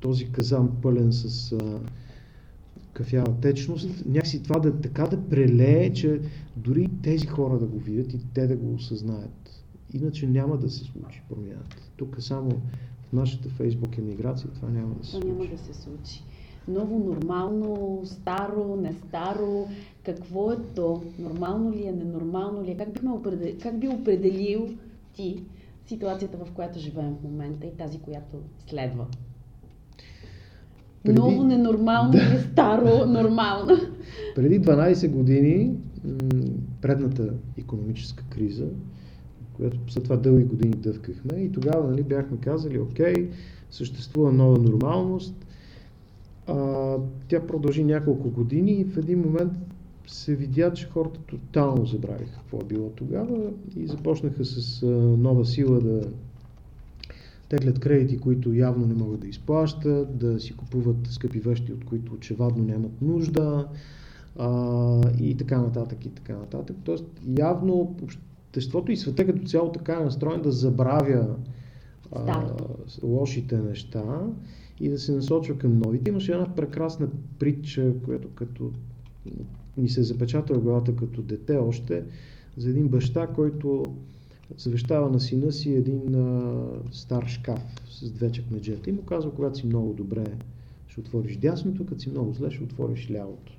този 0.00 0.32
казан 0.32 0.70
пълен 0.82 1.12
с 1.12 1.58
кафява 2.96 3.40
течност, 3.40 4.06
някакси 4.06 4.42
това 4.42 4.60
да 4.60 4.80
така 4.80 5.06
да 5.06 5.28
прелее, 5.28 5.92
че 5.92 6.20
дори 6.56 6.88
тези 7.02 7.26
хора 7.26 7.58
да 7.58 7.66
го 7.66 7.78
видят 7.78 8.14
и 8.14 8.18
те 8.34 8.46
да 8.46 8.56
го 8.56 8.74
осъзнаят. 8.74 9.64
Иначе 9.94 10.26
няма 10.26 10.56
да 10.56 10.70
се 10.70 10.84
случи 10.84 11.22
промяната. 11.28 11.76
Тук 11.96 12.16
само 12.18 12.50
в 13.08 13.12
нашата 13.12 13.48
фейсбук 13.48 13.98
емиграция 13.98 14.50
това 14.50 14.68
няма 14.68 14.94
да 14.94 15.04
се 15.04 15.10
случи. 15.10 15.28
Няма 15.28 15.46
да 15.46 15.58
се 15.58 15.74
случи. 15.74 16.22
Ново, 16.68 16.98
нормално, 16.98 18.00
старо, 18.04 18.76
не 18.76 18.92
старо. 18.92 19.68
Какво 20.02 20.52
е 20.52 20.56
то? 20.74 21.02
Нормално 21.18 21.72
ли 21.72 21.86
е, 21.86 21.92
ненормално 21.92 22.64
ли 22.64 22.70
е? 22.70 22.76
Как, 22.76 22.92
бихме 22.92 23.10
определ... 23.10 23.54
как 23.62 23.78
би 23.78 23.88
определил 23.88 24.68
ти 25.14 25.42
ситуацията, 25.86 26.36
в 26.44 26.52
която 26.52 26.78
живеем 26.78 27.14
в 27.14 27.22
момента 27.22 27.66
и 27.66 27.76
тази, 27.76 27.98
която 27.98 28.36
следва? 28.66 29.06
Преди... 31.06 31.18
Ново, 31.18 31.44
ненормално 31.44 32.10
да. 32.10 32.18
или 32.18 32.38
старо, 32.52 33.06
нормално? 33.06 33.76
Преди 34.34 34.60
12 34.60 35.10
години, 35.10 35.76
предната 36.80 37.32
економическа 37.58 38.24
криза, 38.30 38.66
която 39.52 39.78
след 39.88 40.04
това 40.04 40.16
дълги 40.16 40.44
години 40.44 40.74
дъвкахме 40.76 41.42
и 41.42 41.52
тогава 41.52 41.90
нали, 41.90 42.02
бяхме 42.02 42.36
казали, 42.36 42.78
окей, 42.78 43.14
съществува 43.70 44.32
нова 44.32 44.58
нормалност. 44.58 45.46
А, 46.46 46.96
тя 47.28 47.46
продължи 47.46 47.84
няколко 47.84 48.30
години 48.30 48.72
и 48.72 48.84
в 48.84 48.96
един 48.96 49.20
момент 49.20 49.52
се 50.06 50.34
видя, 50.34 50.72
че 50.72 50.88
хората 50.88 51.20
тотално 51.20 51.86
забравиха 51.86 52.32
какво 52.32 52.58
е 52.60 52.64
било 52.64 52.88
тогава 52.88 53.50
и 53.76 53.86
започнаха 53.86 54.44
с 54.44 54.82
а, 54.82 54.86
нова 55.18 55.44
сила 55.44 55.80
да 55.80 56.00
теглят 57.48 57.78
кредити, 57.78 58.18
които 58.18 58.54
явно 58.54 58.86
не 58.86 58.94
могат 58.94 59.20
да 59.20 59.28
изплащат, 59.28 60.18
да 60.18 60.40
си 60.40 60.56
купуват 60.56 60.96
скъпи 61.06 61.40
вещи, 61.40 61.72
от 61.72 61.84
които 61.84 62.14
очевадно 62.14 62.64
нямат 62.64 63.02
нужда 63.02 63.68
а, 64.38 65.00
и 65.20 65.36
така 65.36 65.58
нататък 65.58 66.04
и 66.04 66.10
така 66.10 66.36
нататък. 66.36 66.76
Тоест 66.84 67.04
явно 67.38 67.96
обществото 68.02 68.92
и 68.92 68.96
света 68.96 69.26
като 69.26 69.46
цяло 69.46 69.72
така 69.72 69.92
е 69.92 70.04
настроен 70.04 70.42
да 70.42 70.52
забравя 70.52 71.36
а, 72.12 72.52
лошите 73.02 73.58
неща 73.58 74.04
и 74.80 74.88
да 74.88 74.98
се 74.98 75.12
насочва 75.12 75.58
към 75.58 75.78
новите. 75.78 76.10
Имаше 76.10 76.32
една 76.32 76.54
прекрасна 76.54 77.08
притча, 77.38 77.92
която 78.04 78.28
като 78.34 78.70
ми 79.76 79.88
се 79.88 80.00
е 80.00 80.04
запечатала 80.04 80.60
главата 80.60 80.96
като 80.96 81.22
дете 81.22 81.56
още, 81.56 82.04
за 82.56 82.70
един 82.70 82.88
баща, 82.88 83.26
който 83.26 83.84
завещава 84.56 85.10
на 85.10 85.20
сина 85.20 85.52
си 85.52 85.74
един 85.74 86.14
а, 86.14 86.52
стар 86.92 87.26
шкаф 87.26 87.62
с 87.90 88.10
две 88.10 88.32
чекмеджета 88.32 88.90
и 88.90 88.92
му 88.92 89.02
казва, 89.02 89.34
когато 89.34 89.58
си 89.58 89.66
много 89.66 89.94
добре 89.94 90.24
ще 90.88 91.00
отвориш 91.00 91.36
дясното, 91.36 91.86
като 91.86 92.00
си 92.00 92.10
много 92.10 92.32
зле 92.32 92.50
ще 92.50 92.64
отвориш 92.64 93.10
лявото. 93.10 93.52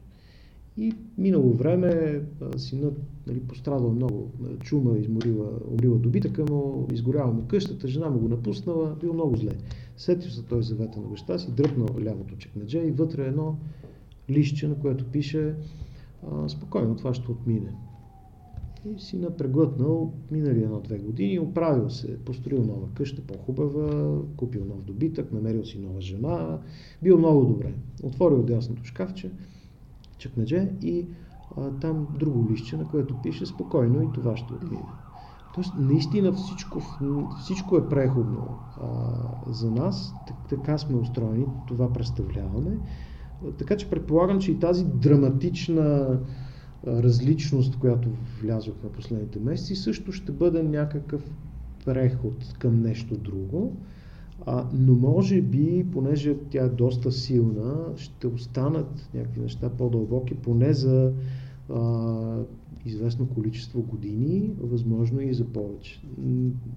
И 0.77 0.93
минало 1.17 1.53
време 1.53 2.21
синът 2.57 2.93
нали, 3.27 3.39
пострадал 3.39 3.91
много, 3.91 4.31
чума 4.59 4.97
изморила, 4.97 5.49
умрила 5.71 5.97
добитъка 5.97 6.45
му, 6.49 6.87
изгорява 6.91 7.33
му 7.33 7.47
къщата, 7.47 7.87
жена 7.87 8.09
му 8.09 8.19
го 8.19 8.27
напуснала, 8.27 8.95
бил 9.01 9.13
много 9.13 9.37
зле. 9.37 9.51
Сетил 9.97 10.31
се 10.31 10.43
той 10.43 10.63
завета 10.63 10.99
на 10.99 11.07
баща 11.07 11.39
си, 11.39 11.51
дръпнал 11.51 11.87
лявото 12.01 12.37
чекмедже 12.37 12.79
и 12.79 12.91
вътре 12.91 13.25
едно 13.25 13.57
лище, 14.29 14.67
на 14.67 14.75
което 14.75 15.05
пише 15.05 15.55
спокойно, 16.47 16.95
това 16.95 17.13
ще 17.13 17.31
отмине. 17.31 17.73
И 18.85 18.99
си 18.99 19.17
напреглътнал, 19.17 20.13
минали 20.31 20.63
едно-две 20.63 20.97
години, 20.97 21.39
оправил 21.39 21.89
се, 21.89 22.17
построил 22.17 22.63
нова 22.63 22.87
къща, 22.93 23.21
по-хубава, 23.21 24.17
купил 24.37 24.65
нов 24.65 24.81
добитък, 24.81 25.31
намерил 25.31 25.65
си 25.65 25.79
нова 25.79 26.01
жена, 26.01 26.59
бил 27.03 27.17
много 27.17 27.45
добре. 27.45 27.73
Отворил 28.03 28.43
дясното 28.43 28.85
шкафче, 28.85 29.31
чекмедже 30.17 30.71
и 30.81 31.05
а, 31.57 31.71
там 31.71 32.07
друго 32.19 32.51
лище, 32.51 32.77
на 32.77 32.87
което 32.87 33.21
пише 33.23 33.45
спокойно 33.45 34.03
и 34.03 34.07
това 34.13 34.37
ще 34.37 34.53
отмине. 34.53 34.83
Тоест, 35.55 35.73
наистина 35.77 36.33
всичко, 36.33 36.81
всичко 37.41 37.77
е 37.77 37.89
преходно 37.89 38.47
а, 38.81 39.51
за 39.53 39.71
нас, 39.71 40.13
така 40.49 40.77
сме 40.77 40.97
устроени, 40.97 41.45
това 41.67 41.93
представляваме. 41.93 42.77
Така 43.57 43.77
че 43.77 43.89
предполагам, 43.89 44.39
че 44.39 44.51
и 44.51 44.59
тази 44.59 44.85
драматична 44.85 46.19
различност, 46.87 47.79
която 47.79 48.09
влязох 48.41 48.75
на 48.83 48.89
последните 48.89 49.39
месеци, 49.39 49.75
също 49.75 50.11
ще 50.11 50.31
бъде 50.31 50.63
някакъв 50.63 51.31
преход 51.85 52.55
към 52.59 52.81
нещо 52.81 53.17
друго. 53.17 53.77
А, 54.45 54.65
но 54.73 54.93
може 54.93 55.41
би, 55.41 55.85
понеже 55.91 56.35
тя 56.49 56.63
е 56.63 56.69
доста 56.69 57.11
силна, 57.11 57.75
ще 57.95 58.27
останат 58.27 59.09
някакви 59.13 59.41
неща 59.41 59.69
по-дълбоки, 59.69 60.35
поне 60.35 60.73
за 60.73 61.13
а, 61.73 62.43
известно 62.85 63.27
количество 63.27 63.81
години, 63.81 64.51
възможно 64.61 65.21
и 65.21 65.33
за 65.33 65.45
повече. 65.45 66.01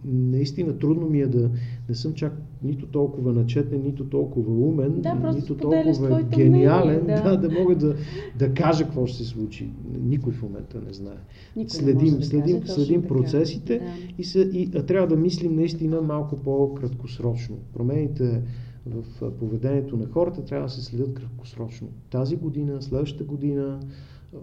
Наистина 0.04 0.78
трудно 0.78 1.08
ми 1.08 1.20
е 1.20 1.26
да 1.26 1.50
не 1.88 1.94
съм 1.94 2.14
чак 2.14 2.32
нито 2.62 2.86
толкова 2.86 3.32
начетен, 3.32 3.82
нито 3.82 4.04
толкова 4.04 4.52
умен, 4.52 5.00
да, 5.00 5.32
нито 5.32 5.56
толкова 5.56 6.22
гениален, 6.22 7.02
мнение, 7.02 7.22
да. 7.22 7.36
да, 7.36 7.48
да 7.48 7.60
мога 7.60 7.76
да, 7.76 7.96
да 8.38 8.54
кажа 8.54 8.84
какво 8.84 9.06
ще 9.06 9.18
се 9.18 9.24
случи. 9.24 9.70
Никой 10.02 10.32
в 10.32 10.42
момента 10.42 10.80
не 10.86 10.92
знае. 10.92 11.18
Никой 11.56 11.70
следим 11.70 12.14
не 12.14 12.24
следим, 12.24 12.60
каже, 12.60 12.72
следим 12.72 13.02
процесите 13.02 13.78
да. 13.78 13.84
и, 14.18 14.24
се, 14.24 14.40
и 14.40 14.70
а, 14.74 14.82
трябва 14.82 15.08
да 15.08 15.16
мислим 15.16 15.56
наистина 15.56 16.00
малко 16.00 16.36
по-краткосрочно. 16.36 17.56
Промените 17.74 18.42
в 18.86 19.30
поведението 19.38 19.96
на 19.96 20.06
хората 20.06 20.44
трябва 20.44 20.66
да 20.66 20.72
се 20.72 20.82
следят 20.82 21.14
краткосрочно. 21.14 21.88
Тази 22.10 22.36
година, 22.36 22.82
следващата 22.82 23.24
година, 23.24 23.80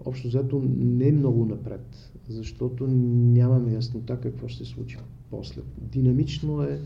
общо 0.04 0.28
взето 0.28 0.62
не 0.78 1.08
е 1.08 1.12
много 1.12 1.44
напред, 1.44 2.10
защото 2.28 2.86
нямаме 2.86 3.72
яснота 3.72 4.20
какво 4.20 4.48
ще 4.48 4.64
се 4.64 4.70
случи 4.70 4.98
после. 5.30 5.62
Динамично 5.78 6.62
е, 6.62 6.80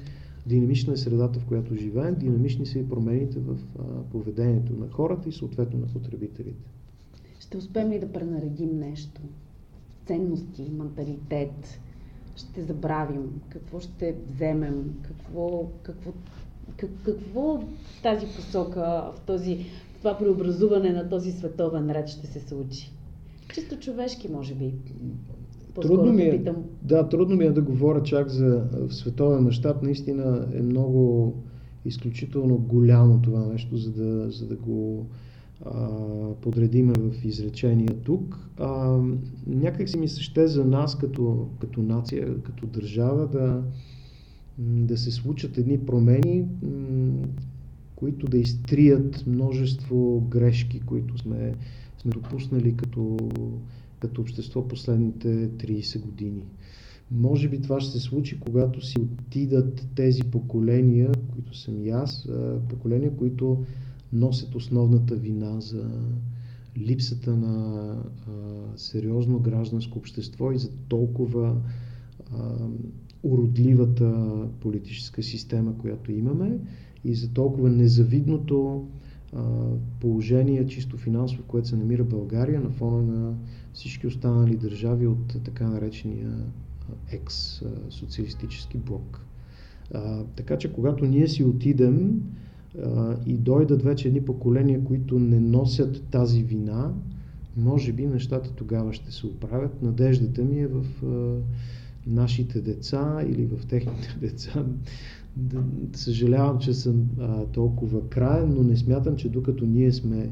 динамична 0.47 0.93
е 0.93 0.97
средата, 0.97 1.41
в 1.41 1.45
която 1.47 1.75
живеем, 1.75 2.15
динамични 2.15 2.67
са 2.67 2.79
и 2.79 2.89
промените 2.89 3.39
в 3.41 3.59
поведението 4.11 4.73
на 4.73 4.91
хората 4.91 5.29
и 5.29 5.33
съответно 5.33 5.79
на 5.79 5.87
потребителите. 5.87 6.71
Ще 7.41 7.57
успеем 7.57 7.91
ли 7.91 7.99
да 7.99 8.13
пренаредим 8.13 8.79
нещо? 8.79 9.21
Ценности, 10.07 10.71
менталитет? 10.73 11.81
Ще 12.37 12.63
забравим? 12.63 13.41
Какво 13.49 13.81
ще 13.81 14.15
вземем? 14.35 14.95
Какво, 15.03 15.69
какво, 15.83 16.13
как, 16.77 16.91
какво 17.05 17.59
в 17.59 18.03
тази 18.03 18.27
посока, 18.27 19.13
в 19.17 19.21
този 19.27 19.67
това 20.03 20.19
преобразуване 20.19 20.91
на 20.91 21.09
този 21.09 21.33
световен 21.33 21.91
ред 21.91 22.09
ще 22.09 22.27
се 22.27 22.41
случи? 22.41 22.93
Чисто 23.55 23.79
човешки, 23.79 24.29
може 24.29 24.55
би. 24.55 24.75
Трудно 25.83 26.13
ми, 26.13 26.23
е, 26.23 26.45
да, 26.83 27.09
трудно 27.09 27.37
ми 27.37 27.45
е 27.45 27.51
да 27.51 27.63
говоря 27.63 28.03
чак 28.03 28.29
за 28.29 28.65
в 28.73 28.95
световен 28.95 29.43
мащаб. 29.43 29.83
Наистина 29.83 30.49
е 30.55 30.63
много 30.63 31.35
изключително 31.85 32.59
голямо 32.59 33.23
това 33.23 33.47
нещо, 33.47 33.77
за 33.77 33.93
да, 33.93 34.31
за 34.31 34.47
да 34.47 34.57
го 34.57 35.07
а, 35.65 35.89
подредиме 36.41 36.93
в 36.99 37.25
изречения 37.25 37.95
тук. 38.05 38.39
А, 38.59 38.99
някак 39.47 39.89
си 39.89 39.99
ми 39.99 40.09
се 40.09 40.23
ще 40.23 40.47
за 40.47 40.65
нас 40.65 40.99
като, 40.99 41.49
като 41.61 41.83
нация, 41.83 42.43
като 42.43 42.67
държава 42.67 43.27
да, 43.27 43.63
да 44.59 44.99
се 44.99 45.11
случат 45.11 45.59
едни 45.59 45.79
промени, 45.79 46.45
които 48.03 48.27
да 48.27 48.39
изтрият 48.39 49.27
множество 49.27 50.27
грешки, 50.29 50.81
които 50.81 51.19
сме, 51.19 51.55
сме 51.99 52.11
допуснали 52.11 52.77
като, 52.77 53.17
като 54.01 54.21
общество 54.21 54.69
последните 54.69 55.49
30 55.49 56.01
години. 56.01 56.43
Може 57.11 57.49
би 57.49 57.61
това 57.61 57.81
ще 57.81 57.93
се 57.93 58.01
случи, 58.01 58.41
когато 58.41 58.87
си 58.87 58.97
отидат 59.01 59.89
тези 59.95 60.23
поколения, 60.23 61.11
които 61.33 61.57
съм 61.57 61.87
и 61.87 61.91
аз, 61.91 62.29
поколения, 62.69 63.17
които 63.17 63.65
носят 64.13 64.55
основната 64.55 65.17
вина 65.17 65.61
за 65.61 65.91
липсата 66.79 67.37
на 67.37 67.87
а, 67.93 68.33
сериозно 68.77 69.39
гражданско 69.39 69.99
общество 69.99 70.53
и 70.53 70.59
за 70.59 70.71
толкова 70.89 71.57
а, 72.33 72.55
уродливата 73.23 74.29
политическа 74.61 75.23
система, 75.23 75.79
която 75.79 76.13
имаме 76.13 76.59
и 77.05 77.15
за 77.15 77.29
толкова 77.29 77.71
незавидното 77.71 78.87
положение, 80.01 80.67
чисто 80.67 80.97
финансово, 80.97 81.43
което 81.43 81.69
се 81.69 81.77
намира 81.77 82.05
България 82.05 82.61
на 82.61 82.71
фона 82.71 83.03
на 83.03 83.35
всички 83.73 84.07
останали 84.07 84.57
държави 84.57 85.07
от 85.07 85.37
така 85.45 85.69
наречения 85.69 86.33
екс-социалистически 87.13 88.79
блок. 88.79 89.21
Така 90.37 90.59
че 90.59 90.73
когато 90.73 91.05
ние 91.05 91.29
си 91.29 91.45
отидем 91.45 92.23
и 93.27 93.37
дойдат 93.37 93.83
вече 93.83 94.09
едни 94.09 94.25
поколения, 94.25 94.85
които 94.85 95.19
не 95.19 95.41
носят 95.41 96.03
тази 96.11 96.43
вина, 96.43 96.93
може 97.57 97.93
би 97.93 98.07
нещата 98.07 98.53
тогава 98.53 98.93
ще 98.93 99.13
се 99.13 99.27
оправят. 99.27 99.83
Надеждата 99.83 100.45
ми 100.45 100.61
е 100.61 100.67
в 100.67 100.85
нашите 102.07 102.61
деца 102.61 103.25
или 103.29 103.47
в 103.47 103.67
техните 103.67 104.17
деца 104.21 104.65
да, 105.37 105.63
съжалявам, 105.95 106.59
че 106.59 106.75
съм 106.75 107.09
а, 107.21 107.47
толкова 107.47 108.09
краен, 108.09 108.55
но 108.55 108.63
не 108.63 108.77
смятам, 108.77 109.17
че 109.17 109.29
докато 109.29 109.67
ние 109.67 109.93
сме 109.93 110.31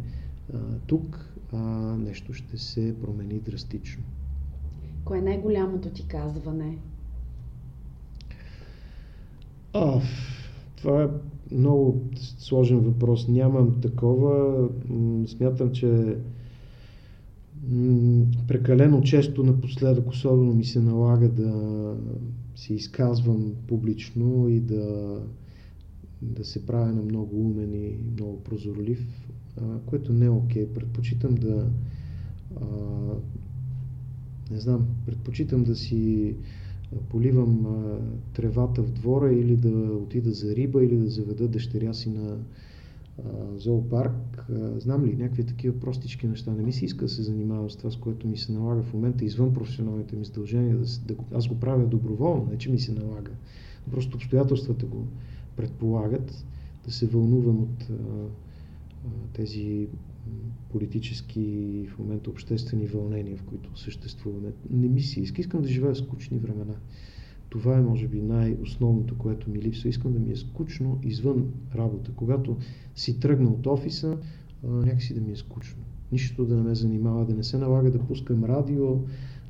а, 0.55 0.59
тук, 0.86 1.34
а, 1.53 1.59
нещо 1.96 2.32
ще 2.32 2.59
се 2.59 2.94
промени 3.03 3.40
драстично. 3.40 4.03
Кое 5.05 5.18
е 5.18 5.22
най-голямото 5.22 5.88
ти 5.88 6.07
казване? 6.07 6.78
А, 9.72 10.01
това 10.76 11.03
е 11.03 11.09
много 11.55 12.01
сложен 12.38 12.78
въпрос. 12.78 13.28
Нямам 13.28 13.80
такова. 13.80 14.68
Смятам, 15.26 15.72
че 15.72 16.16
прекалено 18.48 19.03
често 19.03 19.44
напоследък 19.44 20.09
особено 20.09 20.55
ми 20.55 20.64
се 20.64 20.80
налага 20.80 21.28
да 21.28 21.53
се 22.61 22.74
изказвам 22.74 23.52
публично 23.66 24.48
и 24.48 24.61
да, 24.61 25.16
да 26.22 26.44
се 26.44 26.66
правя 26.66 26.92
на 26.92 27.02
много 27.02 27.40
умен 27.40 27.74
и 27.74 27.96
много 28.12 28.42
прозорлив, 28.42 29.06
а, 29.56 29.78
което 29.86 30.12
не 30.12 30.26
е 30.26 30.30
окей. 30.30 30.66
Okay. 30.66 30.72
Предпочитам 30.72 31.34
да 31.34 31.70
а, 32.61 32.66
не 34.50 34.61
знам, 34.61 34.86
предпочитам 35.06 35.64
да 35.64 35.76
си 35.76 36.34
поливам 37.08 37.66
а, 37.66 37.98
тревата 38.32 38.82
в 38.82 38.92
двора 38.92 39.32
или 39.32 39.56
да 39.56 39.92
отида 39.92 40.32
за 40.32 40.56
риба 40.56 40.84
или 40.84 40.96
да 40.96 41.11
заведа 41.11 41.48
дъщеря 41.48 41.94
си 41.94 42.11
на 42.11 42.38
зоопарк, 43.56 44.46
знам 44.76 45.04
ли, 45.04 45.16
някакви 45.16 45.44
такива 45.44 45.80
простички 45.80 46.28
неща. 46.28 46.52
Не 46.52 46.62
ми 46.62 46.72
се 46.72 46.84
иска 46.84 47.04
да 47.04 47.08
се 47.08 47.22
занимавам 47.22 47.70
с 47.70 47.76
това, 47.76 47.90
с 47.90 47.96
което 47.96 48.28
ми 48.28 48.36
се 48.36 48.52
налага 48.52 48.82
в 48.82 48.94
момента, 48.94 49.24
извън 49.24 49.54
професионалните 49.54 50.16
ми 50.16 50.24
задължения. 50.24 50.76
Да, 50.76 51.14
да, 51.14 51.14
аз 51.34 51.48
го 51.48 51.60
правя 51.60 51.86
доброволно, 51.86 52.48
не 52.50 52.58
че 52.58 52.70
ми 52.70 52.78
се 52.78 52.92
налага. 52.92 53.30
Просто 53.90 54.16
обстоятелствата 54.16 54.86
го 54.86 55.06
предполагат 55.56 56.44
да 56.84 56.92
се 56.92 57.06
вълнувам 57.06 57.62
от 57.62 57.88
тези 59.32 59.88
политически 60.72 61.86
в 61.94 61.98
момента 61.98 62.30
обществени 62.30 62.86
вълнения, 62.86 63.36
в 63.36 63.42
които 63.42 63.78
съществуваме. 63.78 64.52
Не 64.70 64.88
ми 64.88 65.02
се 65.02 65.20
иска. 65.20 65.40
Искам 65.40 65.62
да 65.62 65.68
живея 65.68 65.94
скучни 65.96 66.38
времена. 66.38 66.74
Това 67.51 67.78
е, 67.78 67.80
може 67.80 68.09
би, 68.09 68.22
най-основното, 68.22 69.18
което 69.18 69.51
ми 69.51 69.59
липсва. 69.59 69.88
Искам 69.88 70.12
да 70.12 70.18
ми 70.18 70.32
е 70.32 70.36
скучно 70.36 70.98
извън 71.03 71.53
работа. 71.74 72.11
Когато 72.16 72.57
си 72.94 73.20
тръгна 73.20 73.51
от 73.51 73.66
офиса, 73.66 74.18
някакси 74.62 75.14
да 75.14 75.20
ми 75.20 75.32
е 75.32 75.36
скучно. 75.36 75.82
Нищо 76.12 76.44
да 76.44 76.57
не 76.57 76.62
ме 76.62 76.74
занимава, 76.74 77.24
да 77.24 77.34
не 77.34 77.44
се 77.44 77.59
налага 77.59 77.90
да 77.90 77.98
пускам 77.98 78.44
радио, 78.44 78.96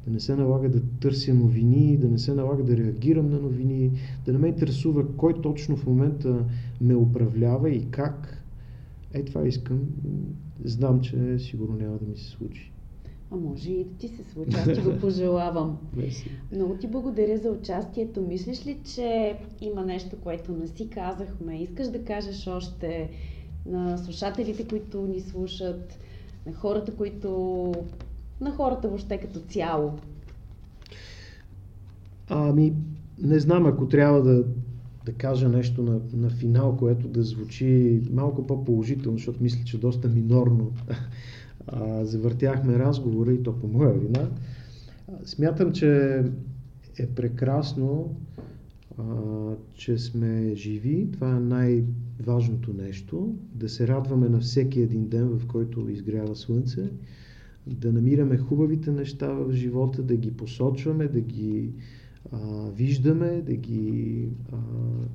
да 0.06 0.10
не 0.12 0.20
се 0.20 0.36
налага 0.36 0.68
да 0.68 0.82
търся 1.00 1.34
новини, 1.34 1.96
да 1.96 2.08
не 2.08 2.18
се 2.18 2.34
налага 2.34 2.64
да 2.64 2.76
реагирам 2.76 3.30
на 3.30 3.40
новини, 3.40 3.90
да 4.24 4.32
не 4.32 4.38
ме 4.38 4.48
интересува 4.48 5.16
кой 5.16 5.40
точно 5.42 5.76
в 5.76 5.86
момента 5.86 6.44
ме 6.80 6.96
управлява 6.96 7.70
и 7.70 7.90
как. 7.90 8.44
Е, 9.12 9.24
това 9.24 9.46
искам. 9.46 9.80
Знам, 10.64 11.00
че 11.00 11.38
сигурно 11.38 11.76
няма 11.76 11.98
да 11.98 12.06
ми 12.06 12.16
се 12.16 12.30
случи. 12.30 12.72
А 13.32 13.36
може 13.36 13.70
и 13.70 13.84
да 13.84 13.90
ти 13.90 14.08
се 14.08 14.24
случи, 14.24 14.56
аз 14.56 14.64
ти 14.64 14.80
го 14.80 14.98
пожелавам. 15.00 15.78
Много 16.52 16.74
ти 16.74 16.86
благодаря 16.86 17.38
за 17.38 17.50
участието. 17.50 18.22
Мислиш 18.22 18.66
ли, 18.66 18.78
че 18.94 19.36
има 19.60 19.84
нещо, 19.84 20.16
което 20.22 20.52
не 20.52 20.66
си 20.66 20.88
казахме? 20.88 21.62
Искаш 21.62 21.88
да 21.88 22.04
кажеш 22.04 22.46
още 22.46 23.10
на 23.66 23.98
слушателите, 23.98 24.68
които 24.68 25.06
ни 25.06 25.20
слушат, 25.20 25.98
на 26.46 26.52
хората, 26.52 26.94
които... 26.94 27.72
на 28.40 28.50
хората 28.50 28.88
въобще 28.88 29.18
като 29.18 29.40
цяло? 29.40 29.92
Ами, 32.28 32.74
не 33.22 33.38
знам, 33.38 33.66
ако 33.66 33.88
трябва 33.88 34.22
да, 34.22 34.44
да 35.04 35.12
кажа 35.12 35.48
нещо 35.48 35.82
на, 35.82 36.00
на 36.12 36.30
финал, 36.30 36.76
което 36.76 37.08
да 37.08 37.22
звучи 37.22 38.02
малко 38.10 38.46
по-положително, 38.46 39.18
защото 39.18 39.42
мисля, 39.42 39.64
че 39.64 39.80
доста 39.80 40.08
минорно 40.08 40.72
завъртяхме 42.02 42.78
разговора 42.78 43.32
и 43.32 43.42
то 43.42 43.58
по 43.58 43.68
моя 43.68 43.92
вина. 43.92 44.30
Смятам, 45.24 45.72
че 45.72 46.22
е 46.98 47.06
прекрасно, 47.06 48.16
а, 48.98 49.04
че 49.74 49.98
сме 49.98 50.52
живи. 50.54 51.08
Това 51.12 51.36
е 51.36 51.40
най-важното 51.40 52.72
нещо. 52.72 53.34
Да 53.54 53.68
се 53.68 53.88
радваме 53.88 54.28
на 54.28 54.40
всеки 54.40 54.80
един 54.80 55.08
ден, 55.08 55.28
в 55.38 55.46
който 55.46 55.88
изгрява 55.88 56.36
слънце. 56.36 56.90
Да 57.66 57.92
намираме 57.92 58.36
хубавите 58.36 58.90
неща 58.90 59.32
в 59.32 59.52
живота, 59.52 60.02
да 60.02 60.16
ги 60.16 60.36
посочваме, 60.36 61.08
да 61.08 61.20
ги 61.20 61.72
а, 62.32 62.70
виждаме, 62.70 63.42
да 63.46 63.54
ги 63.54 64.28
а, 64.52 64.56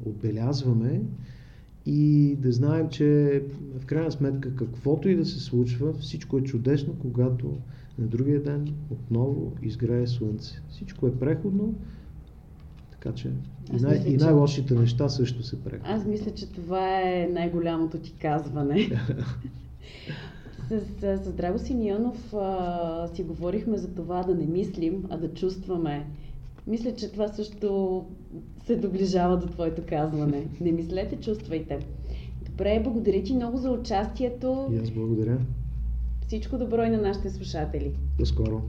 отбелязваме 0.06 1.02
и 1.86 2.36
да 2.40 2.52
знаем, 2.52 2.90
че 2.90 3.42
в 3.80 3.86
крайна 3.86 4.12
сметка 4.12 4.56
каквото 4.56 5.10
и 5.10 5.16
да 5.16 5.26
се 5.26 5.40
случва, 5.40 5.94
всичко 5.94 6.38
е 6.38 6.44
чудесно, 6.44 6.96
когато 7.02 7.58
на 8.00 8.08
другия 8.08 8.44
ден 8.44 8.68
отново 8.90 9.54
изгрее 9.62 10.08
слънце. 10.08 10.62
Всичко 10.70 11.08
е 11.08 11.16
преходно, 11.16 11.76
така 12.92 13.12
че 13.12 13.32
и, 13.74 13.82
най- 13.82 13.98
мисля, 13.98 14.10
и 14.10 14.18
най-лошите 14.18 14.74
че... 14.74 14.80
неща 14.80 15.10
също 15.10 15.44
се 15.44 15.64
преходят. 15.64 15.86
Аз 15.88 16.06
мисля, 16.06 16.32
че 16.32 16.52
това 16.52 17.02
е 17.02 17.30
най-голямото 17.34 17.98
ти 17.98 18.14
казване. 18.14 18.90
с, 20.70 20.82
с, 21.00 21.24
с 21.24 21.34
Драго 21.34 21.60
Симеонов 21.60 22.34
а, 22.34 23.08
си 23.14 23.24
говорихме 23.24 23.78
за 23.78 23.96
това 23.96 24.24
да 24.24 24.36
не 24.36 24.46
мислим, 24.46 25.06
а 25.10 25.18
да 25.18 25.34
чувстваме. 25.34 26.06
Мисля, 26.68 26.96
че 26.96 27.12
това 27.12 27.28
също 27.28 28.06
се 28.66 28.76
доближава 28.76 29.38
до 29.38 29.48
твоето 29.48 29.82
казване. 29.90 30.48
Не 30.62 30.72
мислете, 30.72 31.16
чувствайте. 31.16 31.80
Добре, 32.46 32.82
благодаря 32.84 33.24
ти 33.24 33.34
много 33.34 33.58
за 33.58 33.72
участието. 33.72 34.68
И 34.74 34.78
аз 34.78 34.92
благодаря. 34.92 35.38
Всичко 36.28 36.58
добро 36.58 36.84
и 36.84 36.90
на 36.90 37.02
нашите 37.02 37.30
слушатели. 37.30 37.92
До 38.20 38.26
скоро. 38.26 38.62